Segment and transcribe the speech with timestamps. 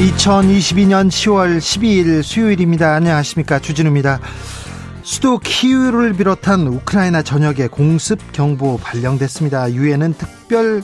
[0.00, 2.94] 2022년 10월 12일 수요일입니다.
[2.94, 3.58] 안녕하십니까.
[3.58, 4.18] 주진우입니다.
[5.02, 9.74] 수도 키우를 비롯한 우크라이나 전역에 공습 경보 발령됐습니다.
[9.74, 10.82] 유엔은 특별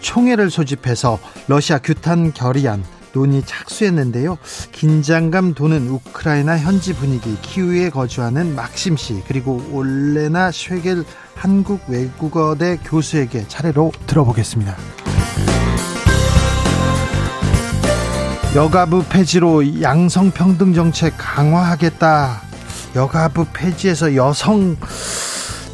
[0.00, 4.38] 총회를 소집해서 러시아 규탄 결의안 논의 착수했는데요.
[4.72, 13.46] 긴장감 도는 우크라이나 현지 분위기, 키우에 거주하는 막심 씨, 그리고 올레나 쉐겔 한국 외국어대 교수에게
[13.46, 14.74] 차례로 들어보겠습니다.
[18.54, 22.40] 여가부 폐지로 양성평등 정책 강화하겠다.
[22.96, 24.74] 여가부 폐지에서 여성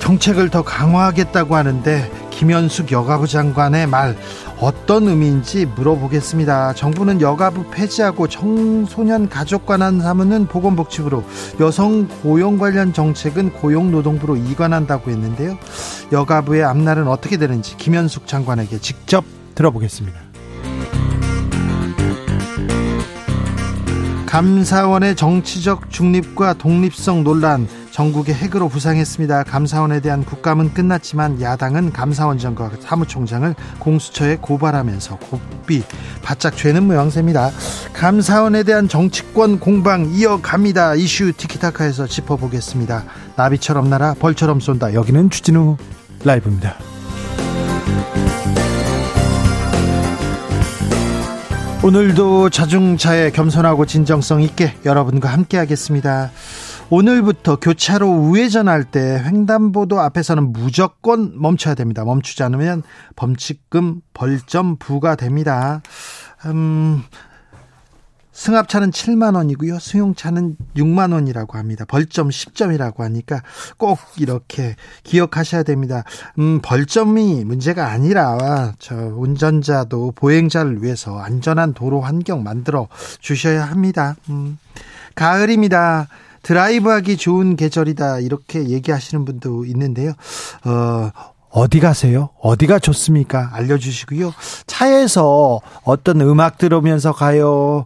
[0.00, 4.16] 정책을 더 강화하겠다고 하는데 김현숙 여가부 장관의 말
[4.58, 6.74] 어떤 의미인지 물어보겠습니다.
[6.74, 11.24] 정부는 여가부 폐지하고 청소년 가족 관한 사무는 보건복지부로
[11.60, 15.56] 여성 고용 관련 정책은 고용노동부로 이관한다고 했는데요.
[16.10, 20.33] 여가부의 앞날은 어떻게 되는지 김현숙 장관에게 직접 들어보겠습니다.
[24.34, 29.44] 감사원의 정치적 중립과 독립성 논란 전국의 핵으로 부상했습니다.
[29.44, 35.84] 감사원에 대한 국감은 끝났지만 야당은 감사원 장과 사무총장을 공수처에 고발하면서 고비
[36.20, 37.52] 바짝 죄는 모양새입니다.
[37.92, 40.96] 감사원에 대한 정치권 공방 이어갑니다.
[40.96, 43.04] 이슈 티키타카에서 짚어보겠습니다.
[43.36, 44.94] 나비처럼 날아 벌처럼 쏜다.
[44.94, 45.76] 여기는 추진우
[46.24, 46.74] 라이브입니다.
[51.84, 56.30] 오늘도 자중차에 겸손하고 진정성 있게 여러분과 함께 하겠습니다.
[56.88, 62.02] 오늘부터 교차로 우회전할 때 횡단보도 앞에서는 무조건 멈춰야 됩니다.
[62.06, 62.82] 멈추지 않으면
[63.16, 65.82] 범칙금 벌점 부과됩니다.
[66.46, 67.02] 음,
[68.34, 69.78] 승합차는 7만 원이고요.
[69.78, 71.84] 승용차는 6만 원이라고 합니다.
[71.86, 73.42] 벌점 10점이라고 하니까
[73.78, 74.74] 꼭 이렇게
[75.04, 76.02] 기억하셔야 됩니다.
[76.38, 82.88] 음, 벌점이 문제가 아니라 저 운전자도 보행자를 위해서 안전한 도로 환경 만들어
[83.20, 84.16] 주셔야 합니다.
[84.28, 84.58] 음,
[85.14, 86.08] 가을입니다.
[86.42, 90.12] 드라이브하기 좋은 계절이다 이렇게 얘기하시는 분도 있는데요.
[90.64, 91.10] 어,
[91.54, 92.30] 어디 가세요?
[92.40, 93.50] 어디가 좋습니까?
[93.52, 94.34] 알려주시고요.
[94.66, 97.84] 차에서 어떤 음악 들으면서 가요.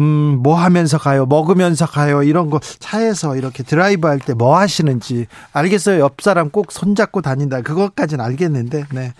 [0.00, 1.26] 음, 뭐 하면서 가요?
[1.26, 2.22] 먹으면서 가요?
[2.22, 6.00] 이런 거 차에서 이렇게 드라이브 할 때 뭐 하시는지 알겠어요.
[6.00, 7.60] 옆 사람 꼭 손잡고 다닌다.
[7.62, 9.12] 그것까지는 알겠는데, 네.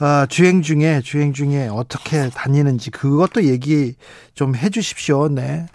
[0.00, 3.94] 어, 주행 중에 주행 중에 어떻게 다니는지 그것도 얘기
[4.34, 5.28] 좀 해 주십시오.
[5.28, 5.66] 네,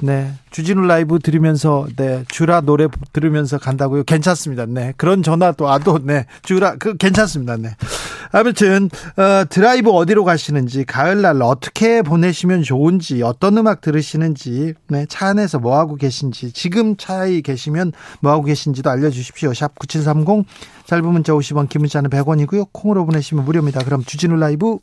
[0.00, 0.32] 네.
[0.50, 4.04] 주진우 라이브 들으면서 네 주라 노래 들으면서 간다고요.
[4.04, 4.64] 괜찮습니다.
[4.66, 7.58] 네 그런 전화도 와도 네 주라 그 괜찮습니다.
[7.58, 7.76] 네.
[8.36, 15.58] 아무튼 어, 드라이브 어디로 가시는지 가을날 어떻게 보내시면 좋은지 어떤 음악 들으시는지 네, 차 안에서
[15.58, 19.54] 뭐 하고 계신지 지금 차에 계시면 뭐 하고 계신지도 알려주십시오.
[19.54, 20.44] 샵 #9730
[20.84, 22.68] 짧은 문자 50원, 긴 문자는 100원이고요.
[22.72, 23.82] 콩으로 보내시면 무료입니다.
[23.84, 24.80] 그럼 주진우 라이브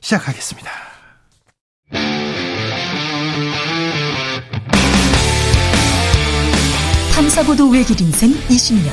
[0.00, 0.70] 시작하겠습니다.
[7.14, 8.90] 탐사보도 외길 인생 20년.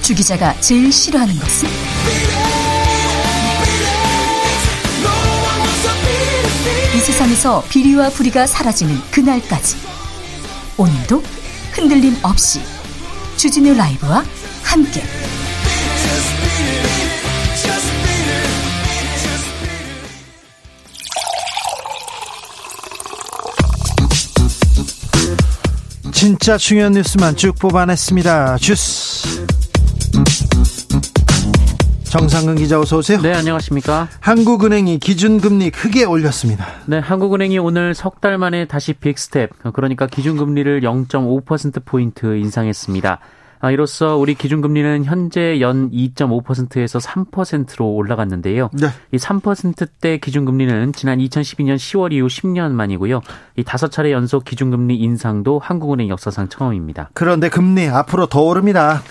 [0.00, 2.53] 주 기자가 제일 싫어하는 것은?
[7.04, 9.76] 세상에서 비리와 부리가 사라지는 그날까지.
[10.78, 11.22] 오늘도
[11.72, 12.62] 흔들림 없이
[13.36, 14.24] 주진우 라이브와
[14.62, 15.02] 함께.
[26.10, 28.56] 진짜 중요한 뉴스만 쭉 뽑아냈습니다.
[28.56, 29.44] 주스.
[32.18, 33.20] 정상근 기자 어서 오세요.
[33.20, 34.06] 네, 안녕하십니까?
[34.20, 36.64] 한국은행이 기준금리 크게 올렸습니다.
[36.86, 43.18] 네, 한국은행이 오늘 석 달 만에 다시 big step, 그러니까 기준금리를 0.5% 포인트 인상했습니다.
[43.58, 48.70] 아, 이로써 우리 기준금리는 현재 연 2.5%에서 3%로 올라갔는데요.
[48.74, 48.86] 네.
[49.10, 53.22] 이 3%대 기준금리는 지난 2012년 10월 이후 10년 만이고요.
[53.56, 57.10] 이 다섯 차례 연속 기준금리 인상도 한국은행 역사상 처음입니다.
[57.12, 59.02] 그런데 금리 앞으로 더 오릅니다.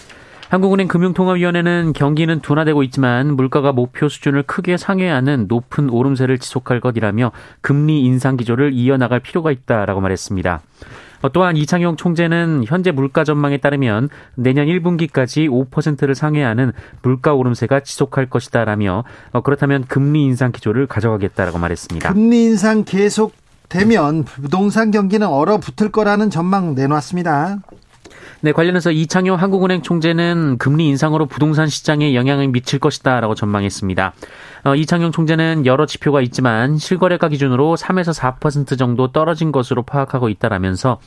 [0.50, 7.32] 한국은행 금융통화위원회는 경기는 둔화되고 있지만 물가가 목표 수준을 크게 상회하는 높은 오름세를 지속할 것이라며
[7.62, 10.62] 금리 인상 기조를 이어나갈 필요가 있다라고 말했습니다.
[11.24, 18.30] 어, 또한 이창용 총재는 현재 물가 전망에 따르면 내년 1분기까지 5%를 상회하는 물가 오름세가 지속할
[18.30, 22.12] 것이다라며 어, 그렇다면 금리 인상 기조를 가져가겠다라고 말했습니다.
[22.12, 23.34] 금리 인상 계속
[23.70, 27.60] 되면 부동산 경기는 얼어붙을 거라는 전망 내놨습니다.
[28.42, 34.14] 네, 관련해서 이창용 한국은행 총재는 금리 인상으로 부동산 시장에 영향을 미칠 것이다라고 전망했습니다.
[34.66, 41.00] 어, 이창용 총재는 여러 지표가 있지만 실거래가 기준으로 3에서 4% 정도 떨어진 것으로 파악하고 있다라면서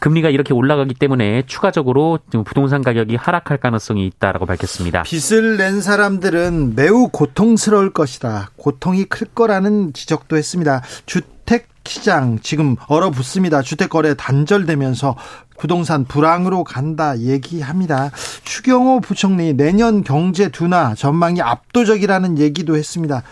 [0.00, 5.02] 금리가 이렇게 올라가기 때문에 추가적으로 부동산 가격이 하락할 가능성이 있다라고 밝혔습니다.
[5.02, 8.50] 빚을 낸 사람들은 매우 고통스러울 것이다.
[8.56, 10.82] 고통이 클 거라는 지적도 했습니다.
[11.04, 13.62] 주택 시장 지금 얼어붙습니다.
[13.62, 15.16] 주택 거래 단절되면서
[15.62, 18.10] 부동산 불황으로 간다 얘기합니다.
[18.42, 23.22] 추경호 부총리 내년 경제 둔화 전망이 압도적이라는 얘기도 했습니다.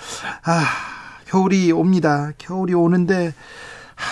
[0.45, 0.65] 아,
[1.27, 2.31] 겨울이 옵니다.
[2.39, 3.35] 겨울이 오는데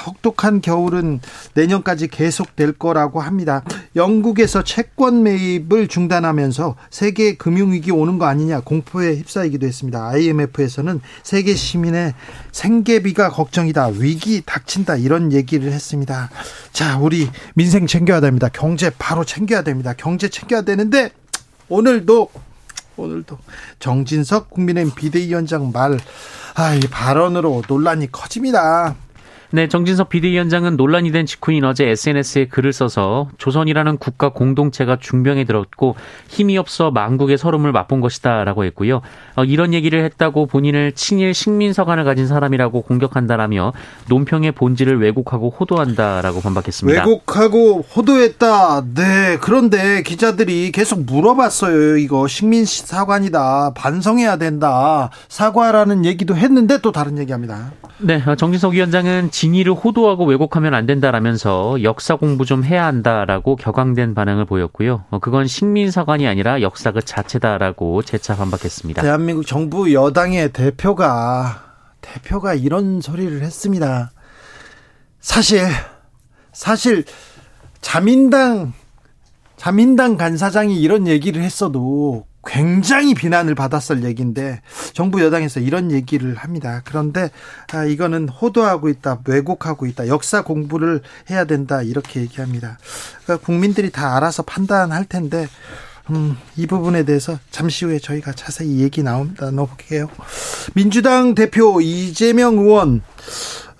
[0.06, 1.20] 혹독한 겨울은
[1.54, 3.62] 내년까지 계속될 거라고 합니다.
[3.96, 10.08] 영국에서 채권 매입을 중단하면서 세계 금융위기 오는 거 아니냐 공포에 휩싸이기도 했습니다.
[10.08, 12.14] IMF에서는 세계 시민의
[12.52, 13.88] 생계비가 걱정이다.
[13.98, 14.96] 위기 닥친다.
[14.96, 16.30] 이런 얘기를 했습니다.
[16.72, 18.48] 자, 우리 민생 챙겨야 됩니다.
[18.52, 19.94] 경제 바로 챙겨야 됩니다.
[19.96, 21.10] 경제 챙겨야 되는데
[21.68, 22.30] 오늘도
[22.96, 23.38] 오늘도
[23.78, 25.98] 정진석 국민의힘 비대위원장 말,
[26.54, 28.96] 아, 이 발언으로 논란이 커집니다.
[29.50, 35.96] 네, 정진석 비대위원장은 논란이 된 직후인 어제 SNS에 글을 써서 조선이라는 국가 공동체가 중병에 들었고
[36.28, 39.00] 힘이 없어 망국의 서름을 맛본 것이다라고 했고요.
[39.36, 43.72] 어, 이런 얘기를 했다고 본인을 친일 식민서관을 가진 사람이라고 공격한다라며
[44.08, 47.06] 논평의 본질을 왜곡하고 호도한다라고 반박했습니다.
[47.06, 48.84] 왜곡하고 호도했다.
[48.94, 51.96] 네, 그런데 기자들이 계속 물어봤어요.
[51.96, 53.72] 이거 식민사관이다.
[53.74, 55.08] 반성해야 된다.
[55.28, 57.72] 사과라는 얘기도 했는데 또 다른 얘기합니다.
[58.00, 64.14] 네, 어, 정진석 위원장은 진위를 호도하고 왜곡하면 안 된다라면서 역사 공부 좀 해야 한다라고 격앙된
[64.14, 65.04] 반응을 보였고요.
[65.10, 69.00] 어, 그건 식민사관이 아니라 역사 그 자체다라고 재차 반박했습니다.
[69.00, 71.62] 대한민국 정부 여당의 대표가
[72.00, 74.10] 대표가 이런 소리를 했습니다.
[75.20, 75.68] 사실
[76.52, 77.04] 사실
[77.80, 78.72] 자민당
[79.56, 84.60] 자민당 간사장이 이런 얘기를 했어도 굉장히 비난을 받았을 얘기인데
[84.94, 86.80] 정부 여당에서 이런 얘기를 합니다.
[86.84, 87.30] 그런데
[87.72, 92.78] 아, 이거는 호도하고 있다, 왜곡하고 있다, 역사 공부를 해야 된다 이렇게 얘기합니다.
[93.22, 95.46] 그러니까 국민들이 다 알아서 판단할 텐데
[96.10, 99.50] 음, 이 부분에 대해서 잠시 후에 저희가 자세히 얘기 나옵니다.
[99.50, 100.08] 넣어볼게요.
[100.74, 103.02] 민주당 대표 이재명 의원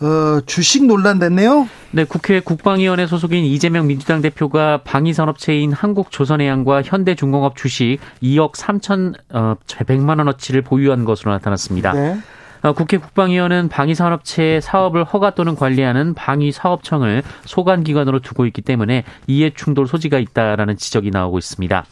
[0.00, 1.68] 어, 주식 논란 됐네요.
[1.90, 10.18] 네, 국회 국방위원회 소속인 이재명 민주당 대표가 방위산업체인 한국조선해양과 현대중공업 주식 2억 3천 어, 100만
[10.18, 11.92] 원어치를 보유한 것으로 나타났습니다.
[11.92, 12.18] 네.
[12.62, 20.18] 어, 국회 국방위원회는 방위산업체의 사업을 허가 또는 관리하는 방위사업청을 소관기관으로 두고 있기 때문에 이해충돌 소지가
[20.18, 21.84] 있다라는 지적이 나오고 있습니다.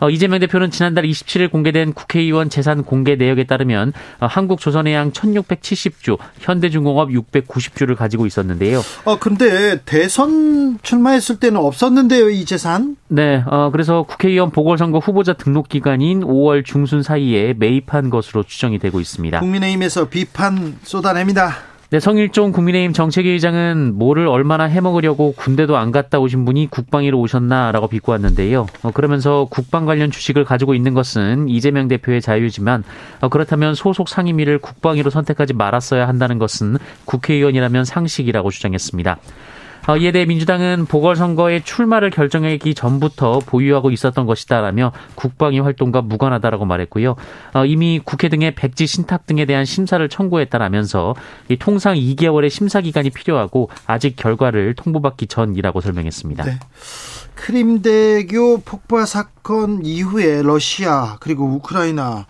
[0.00, 7.10] 어, 이재명 대표는 지난달 27일 공개된 국회의원 재산 공개 내역에 따르면 어, 한국조선해양 1670주, 현대중공업
[7.10, 8.80] 690주를 가지고 있었는데요.
[9.04, 12.96] 어, 근데 대선 출마했을 때는 없었는데요, 이 재산?
[13.08, 19.00] 네, 어, 그래서 국회의원 보궐선거 후보자 등록 기간인 5월 중순 사이에 매입한 것으로 추정이 되고
[19.00, 19.40] 있습니다.
[19.40, 21.73] 국민의힘에서 비판 쏟아냅니다.
[21.94, 28.66] 네, 성일종 국민의힘 정책위의장은 뭐를 얼마나 해먹으려고 군대도 안 갔다 오신 분이 국방위로 오셨나라고 비꼬았는데요.
[28.82, 32.82] 어, 그러면서 국방 관련 주식을 가지고 있는 것은 이재명 대표의 자유지만
[33.20, 39.18] 어, 그렇다면 소속 상임위를 국방위로 선택하지 말았어야 한다는 것은 국회의원이라면 상식이라고 주장했습니다.
[39.86, 47.16] 어, 이에 대해 민주당은 보궐선거에 출마를 결정하기 전부터 보유하고 있었던 것이다라며 국방위 활동과 무관하다라고 말했고요.
[47.52, 51.14] 어, 이미 국회 등의 백지 신탁 등에 대한 심사를 청구했다라면서
[51.58, 56.44] 통상 2개월의 심사 기간이 필요하고 아직 결과를 통보받기 전이라고 설명했습니다.
[56.44, 56.58] 네.
[57.34, 62.26] 크림대교 폭발 사건 이후에 러시아 그리고 우크라이나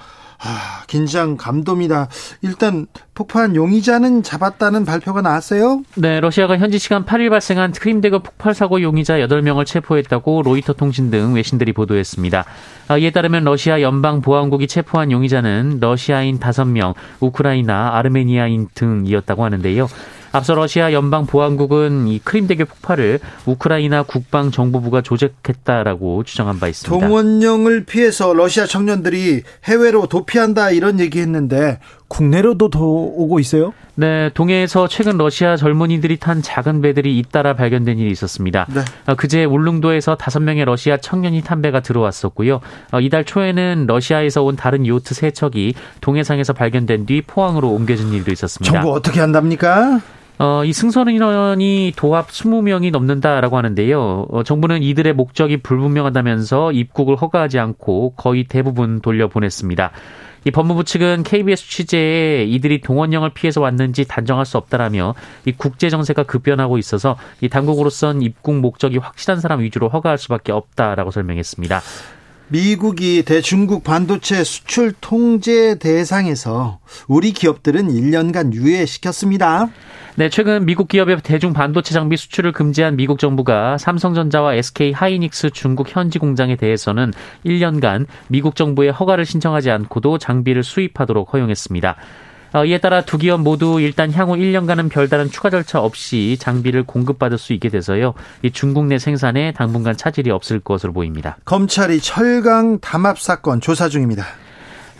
[0.47, 2.09] 아, 긴장 감돔이다.
[2.43, 5.83] 일단 폭파한 용의자는 잡았다는 발표가 나왔어요?
[5.95, 11.35] 네, 러시아가 현지 시간 8일 발생한 크림대교 폭발 사고 용의자 8명을 체포했다고 로이터 통신 등
[11.35, 12.45] 외신들이 보도했습니다.
[12.89, 19.89] 아, 이에 따르면 러시아 연방 보안국이 체포한 용의자는 러시아인 5명, 우크라이나, 아르메니아인 등이었다고 하는데요.
[20.35, 27.07] 앞서 러시아 연방 보안국은 이 크림대교 폭발을 우크라이나 국방 정보부가 조작했다라고 주장한 바 있습니다.
[27.07, 33.73] 동원령을 피해서 러시아 청년들이 해외로 도피한다 이런 얘기했는데 국내로도 더 오고 있어요?
[33.95, 38.67] 네, 동해에서 최근 러시아 젊은이들이 탄 작은 배들이 잇따라 발견된 일이 있었습니다.
[38.75, 38.81] 네.
[39.07, 42.61] 어, 그제 울릉도에서 다섯 명의 러시아 청년이 탄 배가 들어왔었고요.
[42.91, 48.33] 어, 이달 초에는 러시아에서 온 다른 요트 세 척이 동해상에서 발견된 뒤 포항으로 옮겨진 일도
[48.33, 48.73] 있었습니다.
[48.73, 50.01] 정부 어떻게 한답니까?
[50.39, 54.27] 어, 이 승선 인원이 도합 20명이 넘는다라고 하는데요.
[54.29, 59.93] 어, 정부는 이들의 목적이 불분명하다면서 입국을 허가하지 않고 거의 대부분 돌려보냈습니다.
[60.47, 65.15] 이 법무부 측은 KBS 취재에 이들이 동원령을 피해서 왔는지 단정할 수 없다라며
[65.47, 71.13] 이 국제 정세가 급변하고 있어서 이 당국으로선 입국 목적이 확실한 사람 위주로 허가할 수밖에 없다라고
[71.13, 71.81] 설명했습니다.
[72.49, 79.71] 미국이 대중국 반도체 수출 통제 대상에서 우리 기업들은 1년간 유예시켰습니다.
[80.17, 85.89] 네, 최근 미국 기업의 대중 반도체 장비 수출을 금지한 미국 정부가 삼성전자와 SK 하이닉스 중국
[85.89, 87.13] 현지 공장에 대해서는
[87.47, 91.97] 1년간 미국 정부의 허가를 신청하지 않고도 장비를 수입하도록 허용했습니다.
[92.55, 97.37] 어, 이에 따라 두 기업 모두 일단 향후 1년간은 별다른 추가 절차 없이 장비를 공급받을
[97.37, 98.15] 수 있게 돼서요.
[98.43, 101.37] 이 중국 내 생산에 당분간 차질이 없을 것으로 보입니다.
[101.45, 104.25] 검찰이 철강 담합 사건 조사 중입니다.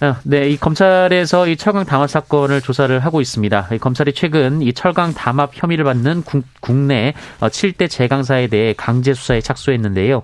[0.05, 3.69] 어, 네, 이 검찰에서 이 철강 담합 사건을 조사를 하고 있습니다.
[3.73, 9.15] 이 검찰이 최근 이 철강 담합 혐의를 받는 국, 국내 7대 어, 제강사에 대해 강제
[9.15, 10.23] 수사에 착수했는데요.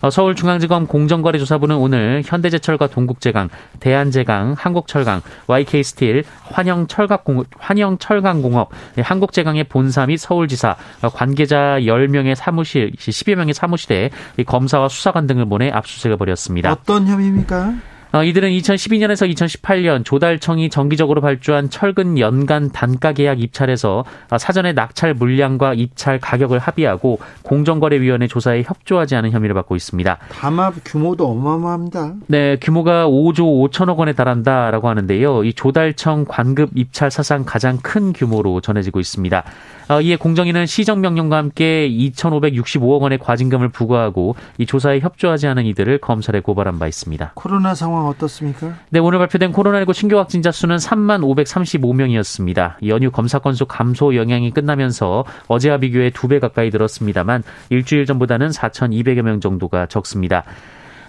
[0.00, 10.16] 어, 서울중앙지검 공정거래조사부는 오늘 현대제철과 동국제강, 대한제강, 한국철강, YK스틸, 환영철강공업, 환영철강공업, 네, 한국제강의 본사 및
[10.16, 10.74] 서울지사,
[11.14, 14.10] 관계자 10명의 사무실, 10여 명의 사무실에
[14.46, 16.72] 검사와 수사관 등을 보내 압수수색을 벌였습니다.
[16.72, 17.74] 어떤 혐의입니까?
[18.12, 25.14] 어, 이들은 2012년에서 2018년 조달청이 정기적으로 발주한 철근 연간 단가 계약 입찰에서 어, 사전에 낙찰
[25.14, 30.18] 물량과 입찰 가격을 합의하고 공정거래위원회 조사에 협조하지 않은 혐의를 받고 있습니다.
[30.32, 32.14] 담합 규모도 어마어마합니다.
[32.26, 35.44] 네, 규모가 5조 5천억 원에 달한다라고 하는데요.
[35.44, 39.44] 이 조달청 관급 입찰 사상 가장 큰 규모로 전해지고 있습니다.
[39.90, 46.40] 어, 이에 공정위는 시정명령과 함께 2,565억 원의 과징금을 부과하고 이 조사에 협조하지 않은 이들을 검찰에
[46.40, 47.32] 고발한 바 있습니다.
[47.34, 48.74] 코로나 상황 상황 어떻습니까?
[48.90, 52.86] 네, 오늘 발표된 코로나19 신규 확진자 수는 3만 535명이었습니다.
[52.86, 59.22] 연휴 검사 건수 감소 영향이 끝나면서 어제와 비교해 두 배 가까이 늘었습니다만 일주일 전보다는 4,200여
[59.22, 60.44] 명 정도가 적습니다.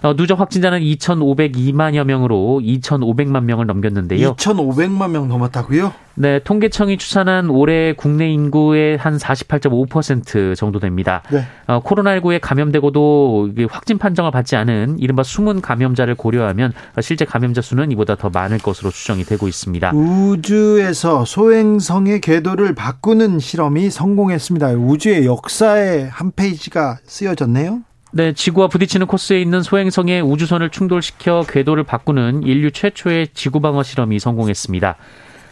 [0.02, 4.34] 어, 누적 확진자는 2,502만여 명으로 2,500만 명을 넘겼는데요.
[4.34, 5.92] 2,500만 명 넘었다고요?
[6.14, 11.22] 네, 통계청이 추산한 올해 국내 인구의 한 48.5% 정도 됩니다.
[11.30, 11.44] 네.
[11.66, 18.16] 어, 코로나19에 감염되고도 확진 판정을 받지 않은 이른바 숨은 감염자를 고려하면 실제 감염자 수는 이보다
[18.16, 19.92] 더 많을 것으로 추정이 되고 있습니다.
[19.94, 24.72] 우주에서 소행성의 궤도를 바꾸는 실험이 성공했습니다.
[24.72, 27.82] 우주의 역사의 한 페이지가 쓰여졌네요.
[28.14, 34.18] 네, 지구와 부딪히는 코스에 있는 소행성에 우주선을 충돌시켜 궤도를 바꾸는 인류 최초의 지구 방어 실험이
[34.18, 34.96] 성공했습니다.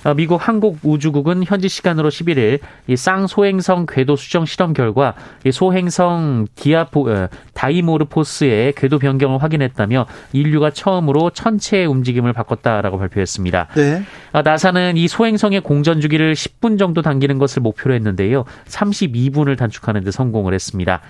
[0.05, 5.15] 어, 미국 항공우주국은 현지 시간으로 11일 이 쌍소행성 궤도 수정 실험 결과
[5.45, 13.69] 이 소행성 디아포 어, 다이모르포스의 궤도 변경을 확인했다며 인류가 처음으로 천체의 움직임을 바꿨다라고 발표했습니다.
[13.75, 14.03] 네.
[14.33, 18.45] 어, 나사는 이 소행성의 공전 주기를 10분 정도 당기는 것을 목표로 했는데요.
[18.69, 21.01] 32분을 단축하는 데 성공을 했습니다.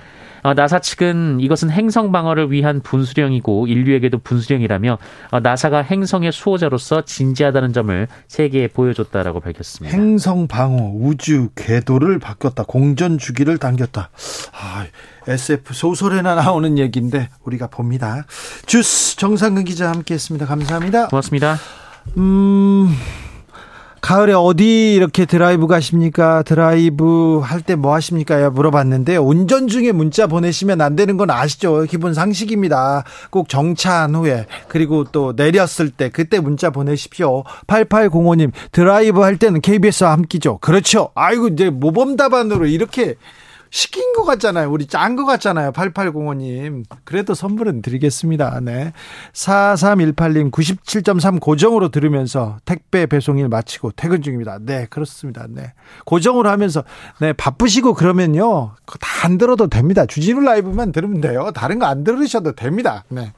[0.42, 4.98] 어, 나사 측은 이것은 행성 방어를 위한 분수령이고 인류에게도 분수령이라며
[5.30, 9.96] 어, 나사가 행성의 수호자로서 진지하다는 점을 세계에 보여줬다라고 밝혔습니다.
[9.96, 12.64] 행성 방어 우주 궤도를 바꿨다.
[12.66, 14.10] 공전 주기를 당겼다.
[14.52, 14.86] 아,
[15.28, 18.24] SF 소설에나 나오는 얘기인데 우리가 봅니다.
[18.66, 20.46] 주스 정상근 기자 함께했습니다.
[20.46, 21.08] 감사합니다.
[21.08, 21.56] 고맙습니다.
[22.16, 22.88] 음.
[24.00, 26.42] 가을에 어디 이렇게 드라이브 가십니까?
[26.42, 28.48] 드라이브 할 때 뭐 하십니까?
[28.50, 31.82] 물어봤는데 운전 중에 문자 보내시면 안 되는 건 아시죠?
[31.82, 33.04] 기본 상식입니다.
[33.30, 37.44] 꼭 정차한 후에 그리고 또 내렸을 때 그때 문자 보내십시오.
[37.66, 40.58] 8805님 드라이브 할 때는 KBS와 함께죠.
[40.58, 41.10] 그렇죠.
[41.14, 43.16] 아이고 이제 모범 답안으로 이렇게
[43.70, 44.70] 시킨 것 같잖아요.
[44.70, 45.72] 우리 짠 것 같잖아요.
[45.72, 46.84] 8805님.
[47.04, 48.60] 그래도 선물은 드리겠습니다.
[48.62, 48.92] 네.
[49.32, 54.58] 4318님 97.3 고정으로 들으면서 택배 배송일 마치고 퇴근 중입니다.
[54.60, 55.46] 네, 그렇습니다.
[55.48, 55.72] 네.
[56.04, 56.84] 고정으로 하면서
[57.20, 58.72] 네, 바쁘시고 그러면요.
[59.00, 60.06] 다 안 들어도 됩니다.
[60.06, 61.50] 주진우 라이브만 들으면 돼요.
[61.54, 63.04] 다른 거 안 들으셔도 됩니다.
[63.08, 63.32] 네.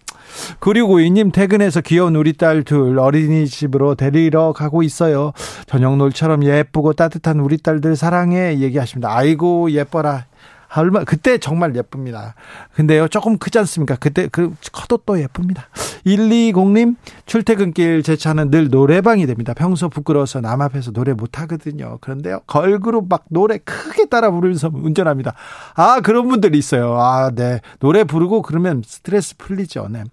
[0.61, 5.33] 그리고 이님 퇴근해서 귀여운 우리 딸 둘 어린이집으로 데리러 가고 있어요.
[5.67, 9.15] 저녁 놀처럼 예쁘고 따뜻한 우리 딸들 사랑해 얘기하십니다.
[9.15, 10.27] 아이고 예뻐라.
[10.75, 12.35] 얼마 그때 정말 예쁩니다.
[12.75, 13.97] 근데요 조금 크지 않습니까?
[13.97, 15.69] 그때 그 커도 또 예쁩니다.
[16.07, 16.97] 120님
[17.27, 19.53] 출퇴근길 제 차는 늘 노래방이 됩니다.
[19.53, 21.99] 평소 부끄러워서 남 앞에서 노래 못 하거든요.
[22.01, 25.35] 그런데요 걸그룹 막 노래 크게 따라 부르면서 운전합니다.
[25.75, 26.95] 아 그런 분들이 있어요.
[26.99, 29.89] 아 네 노래 부르고 그러면 스트레스 풀리죠.
[29.91, 30.05] 네.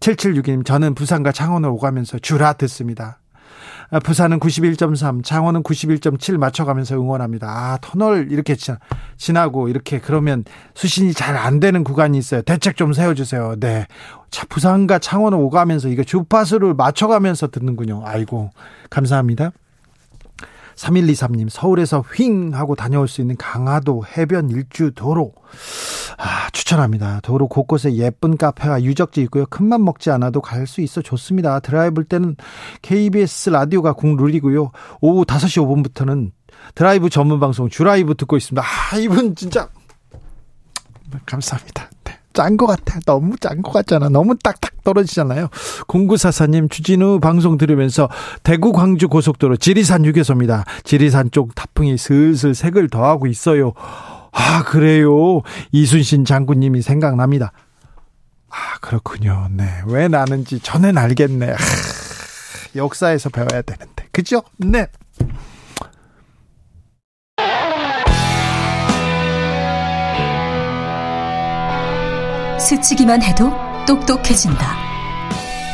[0.00, 3.18] 7762님 저는 부산과 창원을 오가면서 주라 듣습니다.
[3.92, 7.48] 아, 부산은 91.3, 창원은 91.7 맞춰가면서 응원합니다.
[7.48, 8.56] 아, 터널 이렇게
[9.16, 12.42] 지나고 이렇게 그러면 수신이 잘 안 되는 구간이 있어요.
[12.42, 13.56] 대책 좀 세워주세요.
[13.58, 13.86] 네.
[14.30, 18.02] 자, 부산과 창원을 오가면서 이거 주파수를 맞춰가면서 듣는군요.
[18.04, 18.50] 아이고,
[18.90, 19.50] 감사합니다.
[20.76, 25.32] 3123님, 서울에서 휙 하고 다녀올 수 있는 강화도 해변 일주 도로.
[26.22, 27.20] 아, 추천합니다.
[27.22, 29.46] 도로 곳곳에 예쁜 카페와 유적지 있고요.
[29.46, 31.60] 큰맘 먹지 않아도 갈 수 있어 좋습니다.
[31.60, 32.36] 드라이브 때는
[32.82, 34.70] KBS 라디오가 국룰이고요.
[35.00, 36.30] 오후 5시 5분부터는
[36.74, 38.62] 드라이브 전문 방송 주라이브 듣고 있습니다.
[38.62, 39.68] 아, 이분 진짜
[41.26, 41.88] 감사합니다.
[42.04, 42.18] 네.
[42.34, 43.00] 짠것 같아.
[43.06, 44.08] 너무 짠 것 같잖아.
[44.10, 45.48] 너무 딱딱 떨어지잖아요.
[45.88, 48.08] 공구사사님 주진우 방송 들으면서
[48.42, 50.64] 대구 광주 고속도로 지리산 휴게소입니다.
[50.84, 53.72] 지리산 쪽 타풍이 슬슬 색을 더하고 있어요.
[54.32, 55.42] 아, 그래요.
[55.72, 57.52] 이순신 장군님이 생각납니다.
[58.48, 59.48] 아, 그렇군요.
[59.50, 59.64] 네.
[59.86, 61.52] 왜 나는지 전엔 알겠네.
[61.52, 61.56] 아,
[62.76, 64.06] 역사에서 배워야 되는데.
[64.12, 64.42] 그죠?
[64.58, 64.86] 네.
[72.58, 73.50] 스치기만 해도
[73.86, 74.76] 똑똑해진다.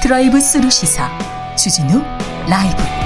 [0.02, 1.10] 드라이브 스루 시사
[1.56, 2.00] 주진우
[2.48, 3.05] 라이브.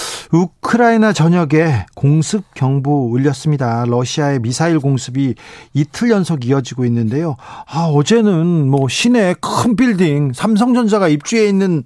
[0.31, 3.83] 우크라이나 전역에 공습 경보 울렸습니다.
[3.85, 5.35] 러시아의 미사일 공습이
[5.73, 7.35] 이틀 연속 이어지고 있는데요.
[7.67, 11.83] 아, 어제는 뭐 시내 큰 빌딩, 삼성전자가 입주해 있는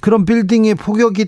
[0.00, 1.26] 그런 빌딩에 폭격이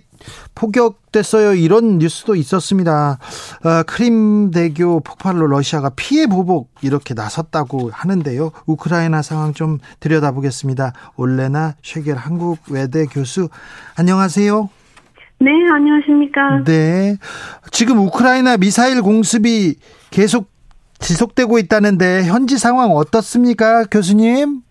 [0.54, 1.54] 폭격됐어요.
[1.54, 3.18] 이런 뉴스도 있었습니다.
[3.62, 8.50] 아, 크림대교 폭발로 러시아가 피해 보복 이렇게 나섰다고 하는데요.
[8.66, 10.92] 우크라이나 상황 좀 들여다보겠습니다.
[11.16, 13.48] 올레나 쉐겔 한국 외대 교수
[13.94, 14.77] 안녕하세요.
[15.40, 16.64] 네, 안녕하십니까.
[16.64, 17.16] 네.
[17.70, 19.76] 지금 우크라이나 미사일 공습이
[20.10, 20.50] 계속
[20.98, 24.62] 지속되고 있다는데 현지 상황 어떻습니까, 교수님?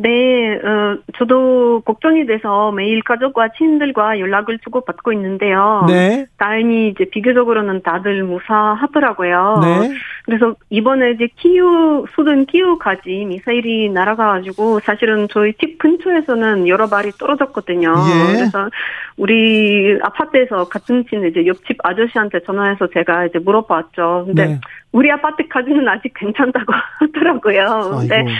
[0.00, 5.86] 네, 어, 저도 걱정이 돼서 매일 가족과 친구들과 연락을 주고받고 있는데요.
[5.88, 6.26] 네.
[6.36, 9.58] 다행히 이제 비교적으로는 다들 무사하더라고요.
[9.60, 9.90] 네.
[10.24, 17.92] 그래서 이번에 이제 키우, 수든 키우까지 미사일이 날아가가지고 사실은 저희 집 근처에서는 여러 발이 떨어졌거든요.
[17.92, 18.36] 예.
[18.36, 18.70] 그래서
[19.16, 24.24] 우리 아파트에서 같은 친 이제 옆집 아저씨한테 전화해서 제가 이제 물어봤죠.
[24.26, 24.60] 근데 네.
[24.92, 27.96] 우리 아파트까지는 아직 괜찮다고 하더라고요.
[27.98, 28.30] 근데 아이고.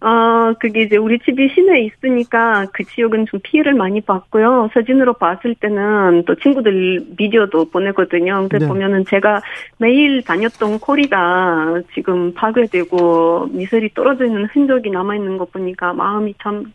[0.00, 4.70] 어, 그게 이제 우리 집이 시내에 있으니까 그 지역은 좀 피해를 많이 봤고요.
[4.72, 8.40] 사진으로 봤을 때는 또 친구들 비디오도 보내거든요.
[8.42, 8.68] 근데 네.
[8.68, 9.40] 보면은 제가
[9.78, 16.72] 매일 다녔던 코리가 지금 파괴되고 미셀이 떨어져 있는 흔적이 남아있는 거 보니까 마음이 참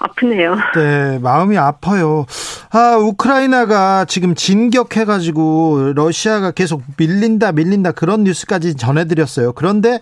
[0.00, 0.56] 아프네요.
[0.74, 2.26] 네, 마음이 아파요.
[2.70, 9.52] 아, 우크라이나가 지금 진격해가지고 러시아가 계속 밀린다, 밀린다 그런 뉴스까지 전해드렸어요.
[9.52, 10.00] 그런데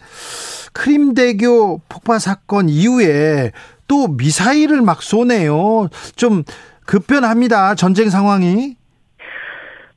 [0.73, 3.53] 크림대교 폭발 사건 이후에
[3.89, 5.89] 또 미사일을 막 쏘네요.
[6.17, 6.45] 좀
[6.87, 7.75] 급변합니다.
[7.75, 8.77] 전쟁 상황이.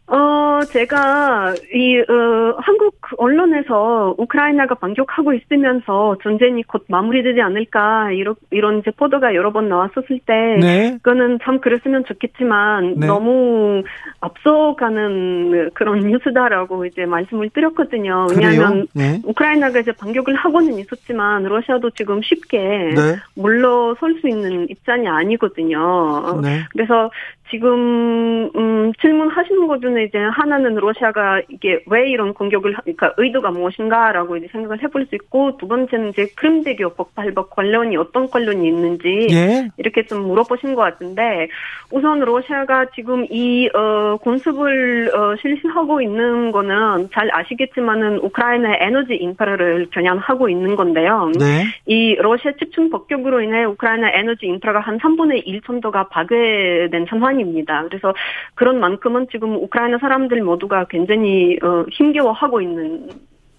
[0.07, 8.79] 어, 제가, 이, 어, 한국 언론에서 우크라이나가 반격하고 있으면서 전쟁이 곧 마무리되지 않을까, 이런, 이런
[8.79, 10.97] 이제 보도가 여러 번 나왔었을 때, 네.
[11.01, 13.07] 그거는 참 그랬으면 좋겠지만, 네.
[13.07, 13.83] 너무
[14.21, 18.27] 앞서가는 그런 뉴스다라고 이제 말씀을 드렸거든요.
[18.31, 19.21] 왜냐하면, 네.
[19.25, 23.15] 우크라이나가 이제 반격을 하고는 있었지만, 러시아도 지금 쉽게 네.
[23.35, 26.41] 물러설 수 있는 입장이 아니거든요.
[26.41, 26.61] 네.
[26.71, 27.09] 그래서
[27.49, 34.37] 지금 음, 질문하시는 것 중에 이제 하나는 러시아가 이게 왜 이런 공격을 그러니까 의도가 무엇인가라고
[34.37, 39.67] 이제 생각을 해볼 수 있고 두 번째는 이제 크림대교 폭발과 관련이 어떤 관련이 있는지 예?
[39.77, 41.49] 이렇게 좀 물어보신 것 같은데
[41.91, 49.87] 우선 러시아가 지금 이 어, 공습을 어, 실시하고 있는 거는 잘 아시겠지만은 우크라이나의 에너지 인프라를
[49.91, 51.31] 겨냥하고 있는 건데요.
[51.37, 51.65] 네.
[51.85, 57.83] 이 러시아 집중 폭격으로 인해 우크라이나 에너지 인프라가 한 3분의 1 정도가 파괴된 상황입니다.
[57.83, 58.13] 그래서
[58.55, 62.82] 그런 만큼은 지금 우크라이나 사람들 모두가 굉장히 어, 힘겨워하고 있는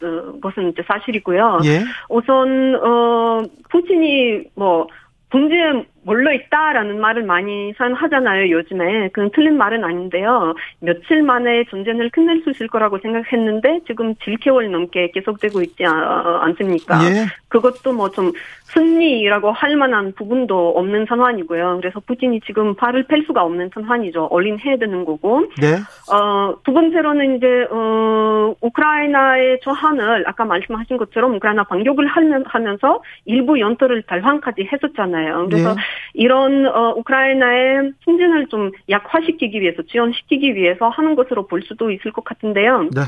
[0.03, 1.61] 어, 것은 이제 사실이고요.
[1.65, 1.85] 예?
[2.09, 4.87] 우선 어 푸틴이 뭐
[5.31, 9.09] 궁지에 몰려 있다라는 말을 많이 사용하잖아요, 요즘에.
[9.13, 10.55] 그건 틀린 말은 아닌데요.
[10.81, 17.05] 며칠 만에 전쟁을 끝낼 수 있을 거라고 생각했는데, 지금 7개월 넘게 계속되고 있지 않습니까?
[17.05, 17.27] 예.
[17.49, 18.33] 그것도 뭐 좀
[18.75, 21.79] 승리라고 할 만한 부분도 없는 상황이고요.
[21.81, 24.25] 그래서 푸틴이 지금 발을 펼 수가 없는 상황이죠.
[24.31, 25.47] 얼린 해야 되는 거고.
[25.61, 25.75] 네.
[26.13, 32.07] 어, 두 번째로는 이제, 어, 우크라이나의 저항을 아까 말씀하신 것처럼 우크라이나 반격을
[32.47, 35.47] 하면서 일부 연토를 달환까지 했었잖아요.
[35.49, 35.81] 그래서 네.
[36.15, 42.25] 이런 어, 우크라이나의 승진을 좀 약화시키기 위해서 지원시키기 위해서 하는 것으로 볼 수도 있을 것
[42.25, 42.85] 같은데요.
[42.95, 43.03] 네.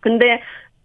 [0.00, 0.42] 근데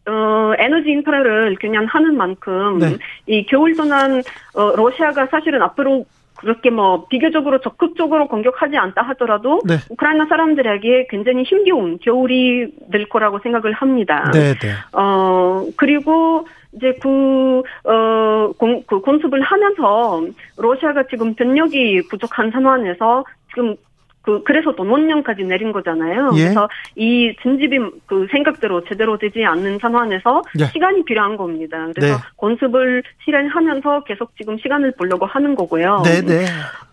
[0.07, 2.97] 어, 에너지 인프라를 그냥 하는 만큼 네.
[3.25, 4.21] 이 겨울 동안
[4.53, 6.05] 어, 러시아가 사실은 앞으로
[6.37, 9.75] 그렇게 뭐 비교적으로 적극적으로 공격하지 않다 하더라도 네.
[9.89, 14.31] 우크라이나 사람들에게 굉장히 힘겨운 겨울이 될 거라고 생각을 합니다.
[14.33, 14.73] 네, 네.
[14.93, 20.23] 어 그리고 이제 그, 어, 공, 그 공습을 하면서
[20.57, 23.75] 러시아가 지금 병력이 부족한 상황에서 지금
[24.27, 26.31] 그 그래서 돈원령까지 내린 거잖아요.
[26.35, 26.43] 예.
[26.43, 30.65] 그래서 이 진집이 그 생각대로 제대로 되지 않는 상황에서 예.
[30.65, 31.87] 시간이 필요한 겁니다.
[31.95, 32.23] 그래서 네.
[32.35, 36.01] 건습을 실행하면서 계속 지금 시간을 보려고 하는 거고요.
[36.03, 36.45] 네, 네.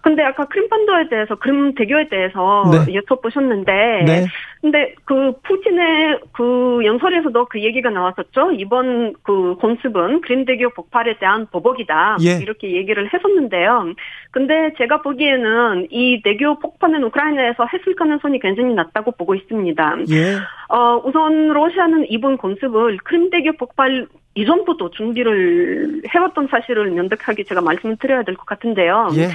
[0.04, 2.92] 근데 아까 크림반도에 대해서 크림 대교에 대해서 네.
[2.92, 3.66] 여쭤보셨는데
[4.04, 4.26] 네.
[4.60, 8.52] 근데 그 푸틴의 그 연설에서도 그 얘기가 나왔었죠.
[8.52, 12.18] 이번 그 건습은 크림 대교 폭발에 대한 보복이다.
[12.22, 12.42] 예.
[12.42, 13.94] 이렇게 얘기를 했었는데요.
[14.30, 19.96] 근데 제가 보기에는 이 대교 폭발은 우크라이나에서 했을 가능성이 굉장히 낮다고 보고 있습니다.
[20.10, 20.34] 예.
[20.68, 27.96] 어, 우선 러시아는 이번 건습을 크림 대교 폭발 이전부터 준비를 해왔던 사실을 면백하게 제가 말씀을
[27.96, 29.10] 드려야 될 것 같은데요.
[29.16, 29.28] 예.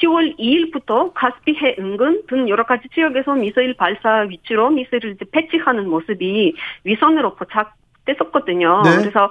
[0.00, 6.54] 10월 2일부터 카스피해 은근 등 여러 가지 지역에서 미사일 발사 위치로 미사일을 이제 배치하는 모습이
[6.84, 8.82] 위선으로 포착됐었거든요.
[8.84, 8.96] 네.
[8.98, 9.30] 그래서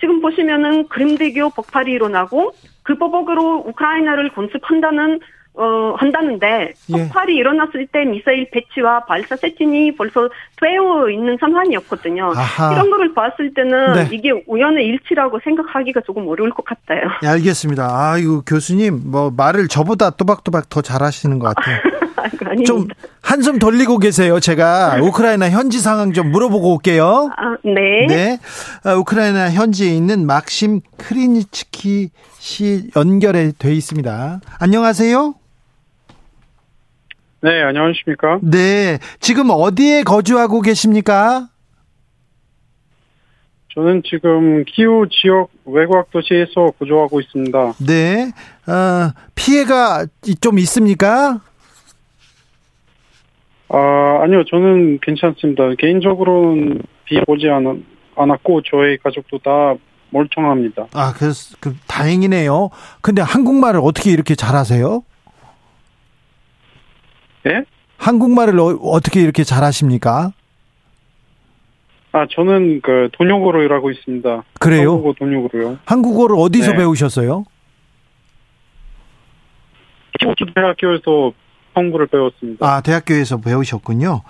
[0.00, 2.52] 지금 보시면은 그림대교 폭발이 일어나고
[2.82, 5.20] 그 보복으로 우크라이나를 건습한다는
[5.54, 6.92] 어 한다는데 예.
[6.92, 10.28] 폭발이 일어났을 때 미사일 배치와 발사 세팅이 벌써
[10.60, 12.32] 되어 있는 상황이었거든요.
[12.36, 12.72] 아하.
[12.72, 14.08] 이런 거를 봤을 때는 네.
[14.12, 17.02] 이게 우연의 일치라고 생각하기가 조금 어려울 것 같아요.
[17.24, 17.88] 예, 알겠습니다.
[17.90, 21.78] 아이고 교수님 뭐 말을 저보다 또박또박 더 잘하시는 것 같아요.
[22.66, 22.86] 좀
[23.22, 24.40] 한숨 돌리고 계세요.
[24.40, 27.30] 제가 우크라이나 현지 상황 좀 물어보고 올게요.
[27.36, 28.06] 아, 네.
[28.08, 28.38] 네.
[28.84, 34.40] 아, 우크라이나 현지에 있는 막심 크리니츠키 씨 연결해 돼 있습니다.
[34.58, 35.34] 안녕하세요.
[37.42, 38.38] 네, 안녕하십니까?
[38.42, 38.98] 네.
[39.18, 41.48] 지금 어디에 거주하고 계십니까?
[43.74, 47.74] 저는 지금 키우 지역 외곽 도시에서 거주하고 있습니다.
[47.86, 48.32] 네.
[48.66, 50.06] 어, 피해가
[50.40, 51.40] 좀 있습니까?
[53.68, 55.62] 아, 아니요, 저는 괜찮습니다.
[55.78, 57.84] 개인적으로는 비 오지 않,
[58.16, 59.74] 않았고, 저희 가족도 다
[60.10, 60.88] 멀쩡합니다.
[60.92, 62.70] 아, 그, 그 다행이네요.
[63.00, 65.04] 근데 한국말을 어떻게 이렇게 잘하세요?
[67.46, 67.64] 예?
[67.98, 70.32] 한국말을 어, 떻게 이렇게 잘하십니까?
[72.12, 74.42] 아, 저는 그 돈역으로 일하고 있습니다.
[74.58, 74.92] 그래요?
[74.92, 75.78] 한국어 돈역으로요.
[75.84, 76.78] 한국어를 어디서 네.
[76.78, 77.44] 배우셨어요?
[80.54, 81.32] 대학교에서
[81.74, 82.66] 한국어를 배웠습니다.
[82.66, 84.22] 아, 대학교에서 배우셨군요.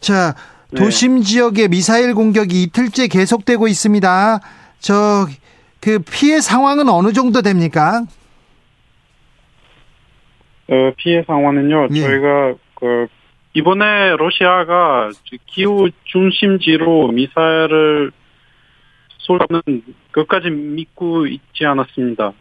[0.00, 0.34] 자,
[0.70, 0.80] 네.
[0.80, 4.40] 도심 지역에 미사일 공격이 이틀째 계속되고 있습니다.
[4.80, 5.26] 저,
[5.80, 8.04] 그 피해 상황은 어느 정도 됩니까?
[10.70, 12.00] 어, 피해 상황은요, 예.
[12.00, 13.06] 저희가, 그,
[13.54, 15.10] 이번에 러시아가
[15.46, 18.12] 기후 중심지로 미사일을
[19.18, 22.32] 쏘는 끝까지 믿고 있지 않았습니다.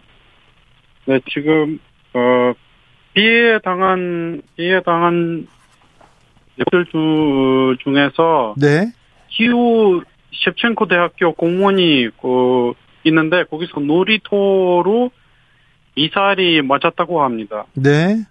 [1.05, 1.79] 네, 지금,
[2.13, 2.53] 어,
[3.13, 5.47] 피해 당한, 피해 당한
[6.71, 6.85] 들
[7.83, 8.91] 중에서 네.
[9.29, 10.01] 키우
[10.33, 15.11] 셰프첸코 대학교 공무원이 그 있는데 거기서 놀이터로
[15.97, 17.65] 미사일이 맞았다고 합니다.
[17.73, 18.23] 네.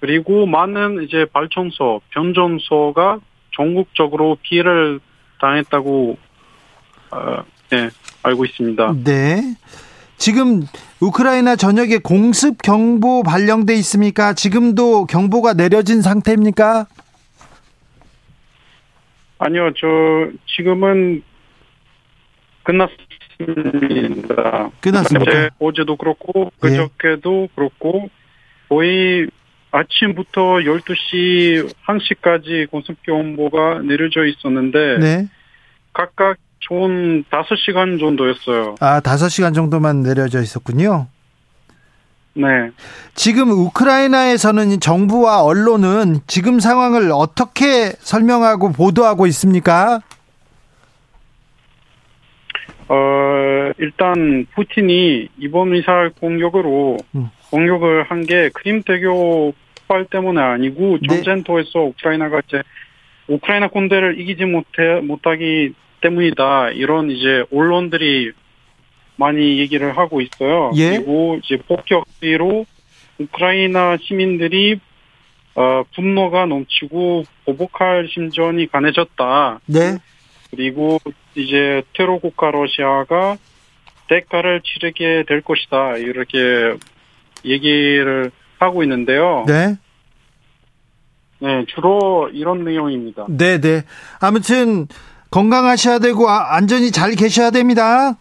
[0.00, 3.20] 그리고 많은 이제 발전소, 변전소가
[3.54, 4.98] 전국적으로 피해를
[5.40, 6.18] 당했다고
[7.12, 7.88] 어, 네,
[8.24, 8.94] 알고 있습니다.
[9.04, 9.42] 네.
[10.16, 10.62] 지금
[11.00, 14.34] 우크라이나 전역에 공습 경보 발령돼 있습니까?
[14.34, 16.86] 지금도 경보가 내려진 상태입니까?
[19.38, 19.86] 아니요, 저
[20.56, 21.22] 지금은
[22.64, 23.04] 끝났습니다.
[24.80, 25.30] 끝났습니까?
[25.30, 26.68] 어제, 어제도 그렇고 예.
[26.68, 28.08] 그저께도 그렇고
[28.68, 29.28] 거의
[29.70, 35.28] 아침부터 12시 1시까지 공습 경보가 내려져 있었는데 네.
[35.92, 38.76] 각각 총 5시간 정도였어요.
[38.80, 41.08] 아, 다섯 시간 정도만 내려져 있었군요.
[42.34, 42.70] 네.
[43.14, 50.00] 지금 우크라이나에서는 정부와 언론은 지금 상황을 어떻게 설명하고 보도하고 있습니까?
[52.94, 57.30] 어, 일단 푸틴이 이번 미사일 공격으로 음.
[57.50, 61.08] 공격을 한 게 크림 대교 폭발 때문에 아니고 네.
[61.08, 62.62] 전쟁터에서 우크라이나가 이제
[63.28, 68.32] 우크라이나 군대를 이기지 못해 못하기 때문이다 이런 이제 언론들이
[69.16, 70.70] 많이 얘기를 하고 있어요.
[70.76, 70.90] 예.
[70.96, 72.66] 그리고 이제 폭격비로
[73.18, 74.78] 우크라이나 시민들이
[75.54, 79.60] 어, 분노가 넘치고 보복할 심정이 강해졌다.
[79.66, 79.98] 네.
[80.52, 80.98] 그리고
[81.34, 83.36] 이제 테러 국가 러시아가
[84.08, 86.76] 대가를 치르게 될 것이다 이렇게
[87.44, 89.44] 얘기를 하고 있는데요.
[89.48, 89.78] 네.
[91.40, 93.26] 네, 주로 이런 내용입니다.
[93.28, 93.82] 네, 네.
[94.20, 94.86] 아무튼
[95.30, 98.18] 건강하셔야 되고 아, 안전히 잘 계셔야 됩니다.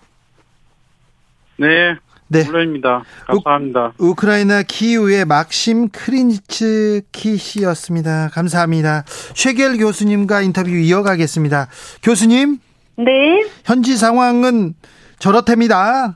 [1.57, 1.95] 네,
[2.31, 2.45] 네.
[2.45, 3.03] 물론입니다.
[3.27, 3.93] 감사합니다.
[3.99, 8.29] 우, 크라이나 키이우의 막심 크린츠 키 씨였습니다.
[8.31, 9.03] 감사합니다.
[9.35, 11.67] 쉐겔 교수님과 인터뷰 이어가겠습니다.
[12.01, 12.59] 교수님.
[12.97, 13.43] 네.
[13.65, 14.73] 현지 상황은
[15.19, 16.15] 저렇답니다.